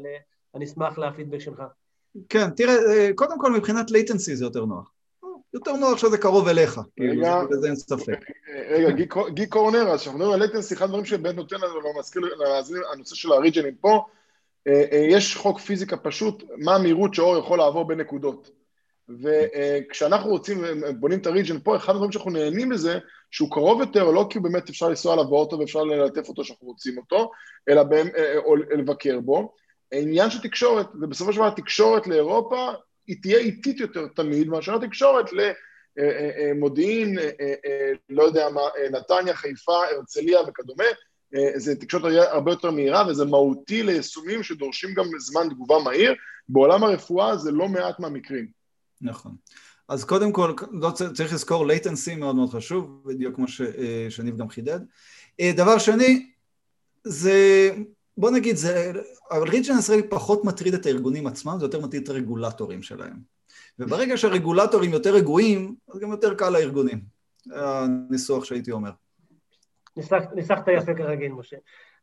אני 0.54 0.64
אשמח 0.64 0.98
לפידבק 0.98 1.38
שלך. 1.38 1.62
כן, 2.28 2.50
תראה, 2.50 2.74
קודם 3.14 3.40
כל 3.40 3.52
מבחינת 3.52 3.90
latency 3.90 4.34
זה 4.34 4.44
יותר 4.44 4.64
נוח. 4.64 4.90
יותר 5.54 5.72
נוח 5.72 5.98
שזה 5.98 6.18
קרוב 6.18 6.48
אליך, 6.48 6.80
כאילו, 6.96 7.22
בזה 7.50 7.66
אין 7.66 7.76
ספק. 7.76 8.30
רגע, 8.70 8.90
גי 9.28 9.46
קורנר, 9.46 9.88
אז 9.88 10.00
כשאנחנו 10.00 10.18
מדברים 10.18 10.42
על 10.42 10.48
לטנסי, 10.48 10.74
אחד 10.74 10.84
הדברים 10.84 11.04
שבאמת 11.04 11.34
נותן 11.34 11.56
לנו 11.56 11.80
להזכיר 11.94 12.22
הנושא 12.92 13.14
של 13.14 13.32
הריג'נים 13.32 13.74
פה, 13.74 14.04
אה, 14.68 14.84
אה, 14.92 15.06
יש 15.10 15.36
חוק 15.36 15.58
פיזיקה 15.58 15.96
פשוט, 15.96 16.44
מה 16.58 16.74
המהירות 16.74 17.14
שאור 17.14 17.38
יכול 17.38 17.58
לעבור 17.58 17.88
בין 17.88 18.00
נקודות. 18.00 18.50
וכשאנחנו 19.08 20.30
רוצים, 20.30 20.64
בונים 21.00 21.18
את 21.18 21.26
הריג'ן 21.26 21.58
פה, 21.58 21.76
אחד 21.76 21.92
הדברים 21.92 22.12
שאנחנו 22.12 22.30
נהנים 22.30 22.68
מזה, 22.68 22.98
שהוא 23.30 23.50
קרוב 23.50 23.80
יותר, 23.80 24.10
לא 24.10 24.26
כי 24.30 24.40
באמת 24.40 24.68
אפשר 24.68 24.88
לנסוע 24.88 25.12
עליו 25.12 25.28
באוטו 25.28 25.58
ואפשר 25.58 25.84
ללטף 25.84 26.28
אותו 26.28 26.44
שאנחנו 26.44 26.66
רוצים 26.66 26.98
אותו, 26.98 27.30
אלא 27.68 27.82
אה, 28.16 28.38
או 28.38 28.56
לבקר 28.56 29.20
בו. 29.20 29.54
העניין 29.92 30.30
של 30.30 30.42
תקשורת, 30.42 30.86
ובסופו 31.00 31.32
של 31.32 31.38
דבר 31.38 31.50
תקשורת 31.50 32.06
לאירופה 32.06 32.68
היא 33.06 33.16
תהיה 33.22 33.38
איטית 33.38 33.80
יותר 33.80 34.06
תמיד 34.06 34.48
מאשר 34.48 34.74
התקשורת 34.74 35.30
למודיעין, 35.96 37.18
אה, 37.18 37.30
אה, 37.40 37.54
אה, 37.66 37.92
לא 38.08 38.22
יודע 38.22 38.48
מה, 38.48 38.60
נתניה, 38.90 39.34
חיפה, 39.34 39.86
הרצליה 39.86 40.40
וכדומה. 40.48 40.84
זה 41.56 41.76
תקשורת 41.76 42.12
הרבה 42.30 42.52
יותר 42.52 42.70
מהירה 42.70 43.08
וזה 43.08 43.24
מהותי 43.24 43.82
ליישומים 43.82 44.42
שדורשים 44.42 44.94
גם 44.94 45.04
זמן 45.18 45.48
תגובה 45.48 45.78
מהיר. 45.84 46.14
בעולם 46.48 46.84
הרפואה 46.84 47.36
זה 47.36 47.50
לא 47.50 47.68
מעט 47.68 48.00
מהמקרים. 48.00 48.46
נכון. 49.00 49.32
אז 49.88 50.04
קודם 50.04 50.32
כל, 50.32 50.54
לא 50.72 50.90
צריך 50.90 51.32
לזכור 51.32 51.66
latency 51.66 52.16
מאוד 52.16 52.36
מאוד 52.36 52.50
חשוב, 52.50 53.02
בדיוק 53.06 53.34
כמו 53.34 53.46
שניב 54.08 54.36
גם 54.36 54.48
חידד. 54.48 54.80
דבר 55.42 55.78
שני, 55.78 56.30
זה 57.04 57.70
בוא 58.16 58.30
נגיד, 58.30 58.56
זה, 58.56 58.92
אבל 59.30 59.48
ריג'ן 59.48 59.78
ישראלי 59.78 60.08
פחות 60.08 60.44
מטריד 60.44 60.74
את 60.74 60.86
הארגונים 60.86 61.26
עצמם, 61.26 61.56
זה 61.58 61.64
יותר 61.64 61.80
מטריד 61.80 62.02
את 62.02 62.08
הרגולטורים 62.08 62.82
שלהם. 62.82 63.16
וברגע 63.78 64.16
שהרגולטורים 64.16 64.92
יותר 64.92 65.14
רגועים, 65.14 65.74
אז 65.94 66.00
גם 66.00 66.10
יותר 66.10 66.34
קל 66.34 66.50
לארגונים. 66.50 67.00
הניסוח 67.52 68.44
שהייתי 68.44 68.72
אומר. 68.72 68.90
ניסחת 70.34 70.68
יפה 70.68 70.94
כרגיל, 70.94 71.32
משה. 71.32 71.56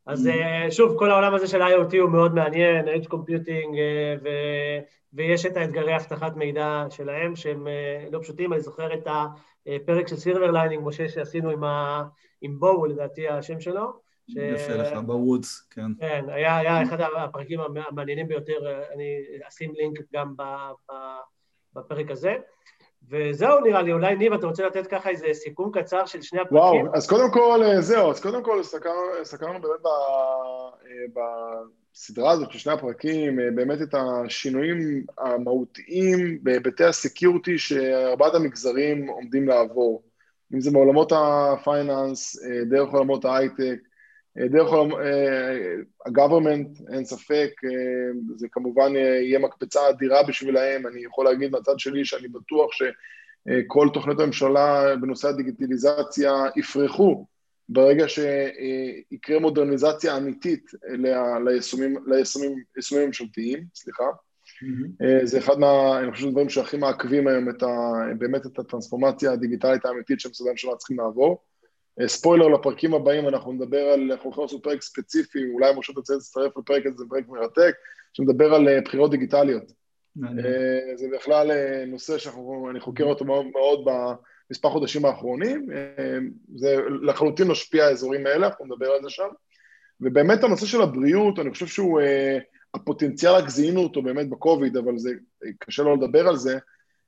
אז 0.05 0.27
mm-hmm. 0.27 0.71
שוב, 0.71 0.99
כל 0.99 1.11
העולם 1.11 1.35
הזה 1.35 1.47
של 1.47 1.61
IoT 1.61 1.97
הוא 2.01 2.09
מאוד 2.09 2.35
מעניין, 2.35 2.85
Edge 2.87 3.07
Computing, 3.07 3.75
ו... 4.23 4.27
ויש 5.13 5.45
את 5.45 5.57
האתגרי 5.57 5.95
אבטחת 5.95 6.35
מידע 6.35 6.85
שלהם, 6.89 7.35
שהם 7.35 7.67
לא 8.11 8.19
פשוטים. 8.19 8.53
אני 8.53 8.61
זוכר 8.61 8.93
את 8.93 9.07
הפרק 9.67 10.07
של 10.07 10.15
Silver 10.15 10.51
Lining, 10.51 10.83
משה, 10.85 11.09
שעשינו 11.09 11.49
עם, 11.49 11.63
ה... 11.63 12.03
עם 12.41 12.59
בואו, 12.59 12.85
לדעתי 12.85 13.27
השם 13.27 13.59
שלו. 13.59 14.08
ש... 14.29 14.35
יפה 14.35 14.73
לך, 14.73 14.97
בוודס, 15.05 15.67
כן. 15.69 15.91
כן, 15.99 16.25
היה, 16.27 16.57
היה 16.57 16.83
אחד 16.83 17.01
הפרקים 17.01 17.59
המעניינים 17.59 18.27
ביותר, 18.27 18.57
אני 18.93 19.17
אשים 19.47 19.73
לינק 19.75 19.99
גם 20.13 20.33
בפרק 21.75 22.11
הזה. 22.11 22.35
וזהו 23.09 23.59
נראה 23.59 23.81
לי, 23.81 23.91
אולי 23.91 24.15
ניב, 24.15 24.33
אתה 24.33 24.47
רוצה 24.47 24.65
לתת 24.65 24.87
ככה 24.87 25.09
איזה 25.09 25.25
סיכום 25.33 25.71
קצר 25.71 26.05
של 26.05 26.21
שני 26.21 26.39
הפרקים? 26.39 26.57
וואו, 26.57 26.95
אז 26.95 27.07
קודם 27.07 27.31
כל, 27.31 27.59
אה, 27.63 27.81
זהו, 27.81 28.11
אז 28.11 28.21
קודם 28.21 28.43
כל 28.43 28.63
סקרנו 29.23 29.61
באמת 29.61 29.85
אה, 29.85 31.21
בסדרה 31.93 32.31
הזאת 32.31 32.51
של 32.51 32.59
שני 32.59 32.73
הפרקים, 32.73 33.39
אה, 33.39 33.51
באמת 33.55 33.81
את 33.81 33.93
השינויים 33.93 35.05
המהותיים 35.17 36.39
בהיבטי 36.43 36.83
הסקיורטי 36.83 37.57
שארבעת 37.57 38.35
המגזרים 38.35 39.07
עומדים 39.07 39.47
לעבור. 39.47 40.03
אם 40.53 40.61
זה 40.61 40.71
מעולמות 40.71 41.11
הפייננס, 41.15 42.35
דרך 42.69 42.89
עולמות 42.89 43.25
ההייטק, 43.25 43.79
דרך 44.39 44.73
ה-government, 44.73 46.93
אין 46.93 47.05
ספק, 47.05 47.49
זה 48.35 48.47
כמובן 48.51 48.95
יהיה 48.95 49.39
מקפצה 49.39 49.89
אדירה 49.89 50.23
בשבילהם, 50.23 50.87
אני 50.87 51.03
יכול 51.03 51.25
להגיד 51.25 51.51
מהצד 51.51 51.79
שלי 51.79 52.05
שאני 52.05 52.27
בטוח 52.27 52.71
שכל 52.73 53.87
תוכניות 53.93 54.19
הממשלה 54.19 54.95
בנושא 55.01 55.27
הדיגיטליזציה 55.27 56.33
יפרחו 56.55 57.25
ברגע 57.69 58.05
שיקרה 58.07 59.39
מודרניזציה 59.39 60.17
אמיתית 60.17 60.71
ליישומים, 61.45 61.95
ליישומים 62.07 63.07
ממשלתיים, 63.07 63.63
סליחה. 63.75 64.03
Mm-hmm. 64.03 65.25
זה 65.25 65.37
אחד 65.37 65.59
מה, 65.59 65.99
אני 65.99 66.11
חושב, 66.11 66.27
הדברים 66.27 66.49
שהכי 66.49 66.77
מעכבים 66.77 67.27
היום 67.27 67.49
את 67.49 67.63
ה, 67.63 67.67
באמת 68.17 68.45
את 68.45 68.59
הטרנספורמציה 68.59 69.31
הדיגיטלית 69.31 69.85
האמיתית 69.85 70.19
שמשרדי 70.19 70.49
הממשלה 70.49 70.75
צריכים 70.75 70.99
לעבור. 70.99 71.41
ספוילר 72.07 72.47
לפרקים 72.47 72.93
הבאים, 72.93 73.27
אנחנו 73.27 73.51
נדבר 73.51 73.81
על, 73.81 74.11
אנחנו 74.11 74.23
הולכים 74.23 74.43
לעשות 74.43 74.63
פרק 74.63 74.81
ספציפי, 74.81 75.39
אולי 75.53 75.73
משה 75.77 75.93
תרצה 75.93 76.13
להצטרף 76.13 76.57
לפרק 76.57 76.85
הזה, 76.85 76.97
זה 76.97 77.03
פרק 77.09 77.27
מרתק, 77.27 77.75
שמדבר 78.13 78.53
על 78.53 78.67
אה, 78.67 78.81
בחירות 78.81 79.11
דיגיטליות. 79.11 79.71
אה, 80.23 80.95
זה 80.95 81.07
בכלל 81.15 81.51
אה, 81.51 81.83
נושא 81.87 82.17
שאני 82.17 82.79
חוקר 82.79 83.03
אותו 83.03 83.25
מאוד, 83.25 83.45
מאוד 83.45 83.87
במספר 84.49 84.69
חודשים 84.69 85.05
האחרונים, 85.05 85.67
זה 86.55 86.75
לחלוטין 87.01 87.47
משפיע 87.47 87.85
האזורים 87.85 88.27
האלה, 88.27 88.47
אנחנו 88.47 88.65
נדבר 88.65 88.87
על 88.87 89.01
זה 89.03 89.09
שם. 89.09 89.27
ובאמת 90.01 90.43
הנושא 90.43 90.65
של 90.65 90.81
הבריאות, 90.81 91.39
אני 91.39 91.51
חושב 91.51 91.67
שהוא, 91.67 92.01
הפוטנציאל, 92.73 93.31
רק 93.31 93.49
זיהינו 93.49 93.81
אותו 93.81 94.01
באמת 94.01 94.29
בקוביד, 94.29 94.77
אבל 94.77 94.97
זה, 94.97 95.11
קשה 95.59 95.83
לא 95.83 95.97
לדבר 95.97 96.27
על 96.27 96.35
זה, 96.35 96.57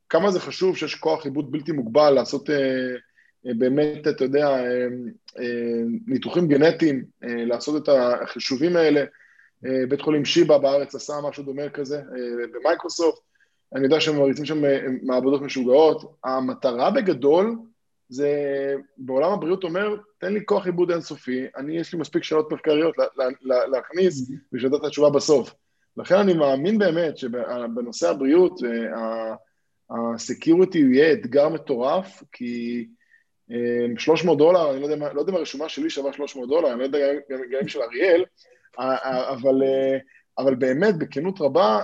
כמה 0.10 0.32
זה 0.32 0.40
חשוב 0.40 0.78
שיש 0.78 0.96
כוח 0.96 1.26
עיבוד 1.26 1.52
בלתי 1.52 1.72
מוגבל 1.72 2.10
לעשות 2.10 2.50
באמת, 3.46 4.08
אתה 4.08 4.24
יודע, 4.24 4.48
אה, 4.48 4.88
אה, 5.40 5.82
ניתוחים 6.08 6.48
גנטיים, 6.48 7.06
לעשות 7.22 7.84
את 7.84 7.90
החישובים 7.90 8.76
האלה. 8.76 9.04
בית 9.90 10.02
חולים 10.02 10.26
שיבא 10.26 10.58
בארץ 10.58 10.96
עשה 10.96 11.14
משהו 11.30 11.44
דומה 11.44 11.70
כזה 11.70 12.02
ב-Microsoft. 12.54 13.20
אני 13.76 13.84
יודע 13.84 14.02
שהם 14.02 14.18
מריצים 14.18 14.46
שם 14.46 14.62
מעבדות 15.04 15.42
משוגעות. 15.42 16.16
המטרה 16.24 16.92
בגדול 16.92 17.56
זה, 18.10 18.30
בעולם 18.98 19.32
הבריאות 19.32 19.64
אומר, 19.64 19.96
תן 20.18 20.34
לי 20.34 20.46
כוח 20.46 20.66
עיבוד 20.66 20.92
אינסופי, 20.92 21.46
אני, 21.58 21.78
יש 21.78 21.94
לי 21.94 22.00
מספיק 22.00 22.24
שאלות 22.24 22.52
מחקריות 22.52 22.96
להכניס 23.72 24.30
mm-hmm. 24.30 24.36
בשביל 24.52 24.72
לתת 24.72 24.82
את 24.82 24.88
התשובה 24.88 25.10
בסוף. 25.10 25.54
לכן 25.98 26.16
אני 26.16 26.34
מאמין 26.34 26.78
באמת 26.78 27.18
שבנושא 27.18 28.10
הבריאות, 28.10 28.60
ה-security 29.90 30.80
יהיה 30.80 31.14
אתגר 31.14 31.50
מטורף, 31.50 32.24
כי 32.32 32.88
300 33.98 34.38
דולר, 34.38 34.72
אני 34.72 34.82
לא 34.82 34.86
יודע, 34.88 35.14
לא 35.14 35.20
יודע 35.20 35.32
אם 35.32 35.38
הרשומה 35.38 35.70
שלי 35.70 35.90
שווה 35.90 36.14
300 36.14 36.50
דולר, 36.50 36.72
אני 36.72 36.80
לא 36.80 36.84
יודע 36.84 37.14
גם 37.30 37.60
אם 37.62 37.68
של 37.68 37.82
אריאל, 37.82 38.26
אבל, 39.30 39.64
אבל 40.38 40.56
באמת, 40.56 40.98
בכנות 40.98 41.42
רבה, 41.42 41.82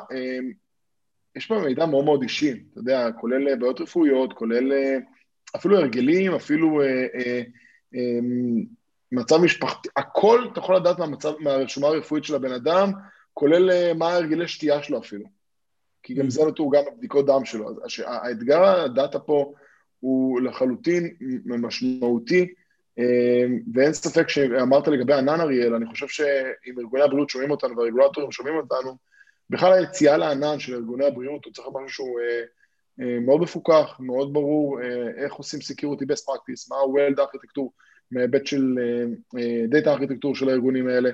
יש 1.35 1.45
פה 1.45 1.59
מידע 1.59 1.85
מאוד 1.85 2.05
מאוד 2.05 2.21
אישי, 2.21 2.63
אתה 2.71 2.79
יודע, 2.79 3.07
כולל 3.19 3.55
בעיות 3.55 3.81
רפואיות, 3.81 4.33
כולל 4.33 4.71
אפילו 5.55 5.77
הרגלים, 5.77 6.35
אפילו 6.35 6.81
מצב 9.11 9.37
משפחתי, 9.37 9.89
הכל 9.95 10.47
אתה 10.51 10.59
יכול 10.59 10.75
לדעת 10.75 10.99
מהמצב, 10.99 11.33
מהרשומה 11.39 11.87
הרפואית 11.87 12.23
של 12.23 12.35
הבן 12.35 12.51
אדם, 12.51 12.91
כולל 13.33 13.93
מה 13.93 14.13
הרגלי 14.13 14.47
שתייה 14.47 14.83
שלו 14.83 14.99
אפילו. 14.99 15.25
כי 16.03 16.13
גם 16.13 16.29
זה 16.29 16.45
נתור 16.45 16.71
גם 16.73 16.83
בבדיקות 16.91 17.25
דם 17.25 17.45
שלו. 17.45 17.69
אז 17.69 17.75
האתגר 18.05 18.63
הדאטה 18.63 19.19
פה, 19.19 19.53
הוא 19.99 20.41
לחלוטין 20.41 21.13
משמעותי, 21.45 22.47
אמ, 22.97 23.59
ואין 23.73 23.93
ספק 23.93 24.29
שאמרת 24.29 24.87
לגבי 24.87 25.13
ענן 25.13 25.41
אריאל, 25.41 25.73
אני 25.73 25.85
חושב 25.85 26.07
שאם 26.07 26.79
ארגוני 26.79 27.03
הבריאות 27.03 27.29
שומעים 27.29 27.51
אותנו 27.51 27.77
והרגולטורים 27.77 28.31
שומעים 28.31 28.55
אותנו, 28.55 28.97
בכלל 29.49 29.73
היציאה 29.73 30.17
לענן 30.17 30.59
של 30.59 30.75
ארגוני 30.75 31.05
הבריאות 31.05 31.45
הוא 31.45 31.53
צריך 31.53 31.67
משהו 31.67 31.89
שהוא 31.89 32.19
אה, 32.19 32.43
אה, 33.01 33.19
מאוד 33.19 33.41
מפוקח, 33.41 33.97
מאוד 33.99 34.33
ברור, 34.33 34.81
אה, 34.81 35.07
איך 35.23 35.33
עושים 35.33 35.59
Security 35.59 36.03
Best 36.03 36.23
Practice, 36.23 36.69
מה 36.69 36.75
ה-World 36.75 37.17
Architecture 37.17 37.69
מהיבט 38.11 38.45
של 38.45 38.79
Data 39.71 39.99
Architecture 39.99 40.35
של 40.35 40.49
הארגונים 40.49 40.87
האלה, 40.87 41.09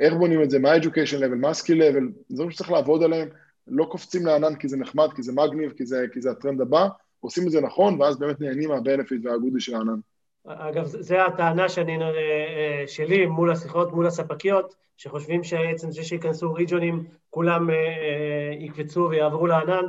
איך 0.00 0.14
בונים 0.14 0.42
את 0.42 0.50
זה, 0.50 0.58
מה 0.58 0.72
ה-Education 0.72 1.18
Level, 1.20 1.34
מה 1.36 1.48
ה-Skill 1.48 1.78
Level, 1.80 2.34
מה 2.44 2.52
שצריך 2.52 2.70
לעבוד 2.70 3.02
עליהם, 3.02 3.28
לא 3.66 3.84
קופצים 3.90 4.26
לענן 4.26 4.54
כי 4.54 4.68
זה 4.68 4.76
נחמד, 4.76 5.08
כי 5.16 5.22
זה 5.22 5.32
מגניב, 5.32 5.72
כי 5.72 5.86
זה, 5.86 6.06
כי 6.12 6.20
זה 6.20 6.30
הטרנד 6.30 6.60
הבא, 6.60 6.88
עושים 7.24 7.46
את 7.46 7.50
זה 7.50 7.60
נכון, 7.60 8.00
ואז 8.00 8.18
באמת 8.18 8.40
נהנים 8.40 8.68
מהבנפיט 8.68 9.20
והגודי 9.24 9.60
של 9.60 9.74
הענן. 9.74 10.00
אגב, 10.46 10.84
זו 10.86 11.16
הטענה 11.16 11.68
שאני, 11.68 11.98
אה, 12.02 12.84
שלי 12.86 13.26
מול 13.26 13.52
השיחות, 13.52 13.92
מול 13.92 14.06
הספקיות, 14.06 14.74
שחושבים 14.96 15.44
שעצם 15.44 15.90
זה 15.90 16.02
שייכנסו 16.02 16.52
ריג'ונים, 16.52 17.04
כולם 17.30 17.70
אה, 17.70 17.74
אה, 17.76 18.54
יקפצו 18.58 19.08
ויעברו 19.10 19.46
לענן. 19.46 19.84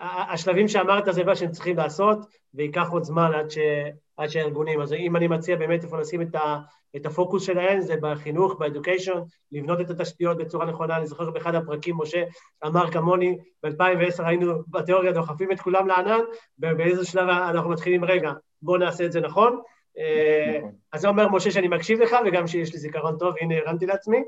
השלבים 0.00 0.68
שאמרת 0.68 1.04
זה 1.10 1.24
מה 1.24 1.36
שהם 1.36 1.50
צריכים 1.50 1.76
לעשות, 1.76 2.18
וייקח 2.54 2.88
עוד 2.90 3.04
זמן 3.04 3.30
עד, 3.34 3.50
ש, 3.50 3.58
עד 4.16 4.28
שהארגונים. 4.28 4.80
אז 4.80 4.92
אם 4.92 5.16
אני 5.16 5.28
מציע 5.28 5.56
באמת 5.56 5.84
איפה 5.84 6.00
לשים 6.00 6.22
את, 6.22 6.34
ה, 6.34 6.58
את 6.96 7.06
הפוקוס 7.06 7.46
שלהם, 7.46 7.80
זה 7.80 7.94
בחינוך, 8.00 8.54
באדוקיישן, 8.58 9.20
לבנות 9.52 9.80
את 9.80 9.90
התשתיות 9.90 10.36
בצורה 10.36 10.66
נכונה. 10.66 10.96
אני 10.96 11.06
זוכר 11.06 11.26
שבאחד 11.26 11.54
הפרקים, 11.54 11.96
משה 11.98 12.24
אמר 12.66 12.90
כמוני, 12.90 13.38
ב-2010 13.62 14.22
היינו 14.24 14.52
בתיאוריה 14.68 15.12
דוחפים 15.12 15.52
את 15.52 15.60
כולם 15.60 15.86
לענן, 15.86 16.20
ובאיזה 16.58 17.04
שלב 17.04 17.28
אנחנו 17.28 17.70
מתחילים, 17.70 18.04
רגע, 18.04 18.32
בואו 18.62 18.76
נעשה 18.76 19.04
את 19.04 19.12
זה 19.12 19.20
נכון. 19.20 19.60
נכון. 20.56 20.70
אז 20.92 21.00
זה 21.00 21.08
אומר, 21.08 21.28
משה, 21.28 21.50
שאני 21.50 21.68
מקשיב 21.68 22.00
לך, 22.00 22.16
וגם 22.26 22.46
שיש 22.46 22.72
לי 22.72 22.78
זיכרון 22.78 23.16
טוב, 23.18 23.34
הנה 23.40 23.54
הרמתי 23.58 23.86
לעצמי. 23.86 24.18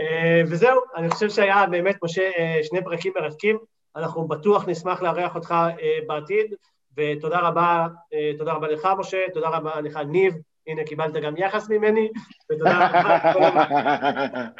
אה, 0.00 0.42
וזהו, 0.46 0.80
אני 0.96 1.10
חושב 1.10 1.30
שהיה 1.30 1.66
באמת, 1.66 1.96
משה, 2.04 2.30
אה, 2.38 2.58
שני 2.62 2.84
פרקים 2.84 3.12
מרתקים. 3.16 3.58
אנחנו 3.96 4.28
בטוח 4.28 4.68
נשמח 4.68 5.02
לארח 5.02 5.34
אותך 5.34 5.52
אה, 5.52 5.98
בעתיד, 6.06 6.54
ותודה 6.96 7.40
רבה, 7.40 7.86
תודה 8.38 8.52
רבה 8.52 8.68
לך, 8.68 8.88
משה, 8.98 9.18
תודה 9.34 9.48
רבה 9.48 9.80
לך, 9.80 9.96
ניב, 9.96 10.34
הנה 10.66 10.84
קיבלת 10.84 11.12
גם 11.12 11.36
יחס 11.36 11.70
ממני, 11.70 12.08
ותודה 12.52 12.88
רבה. 12.88 14.50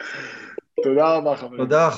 תודה 0.85 1.17
רבה, 1.17 1.37
חברים. 1.37 1.57
תודה, 1.57 1.91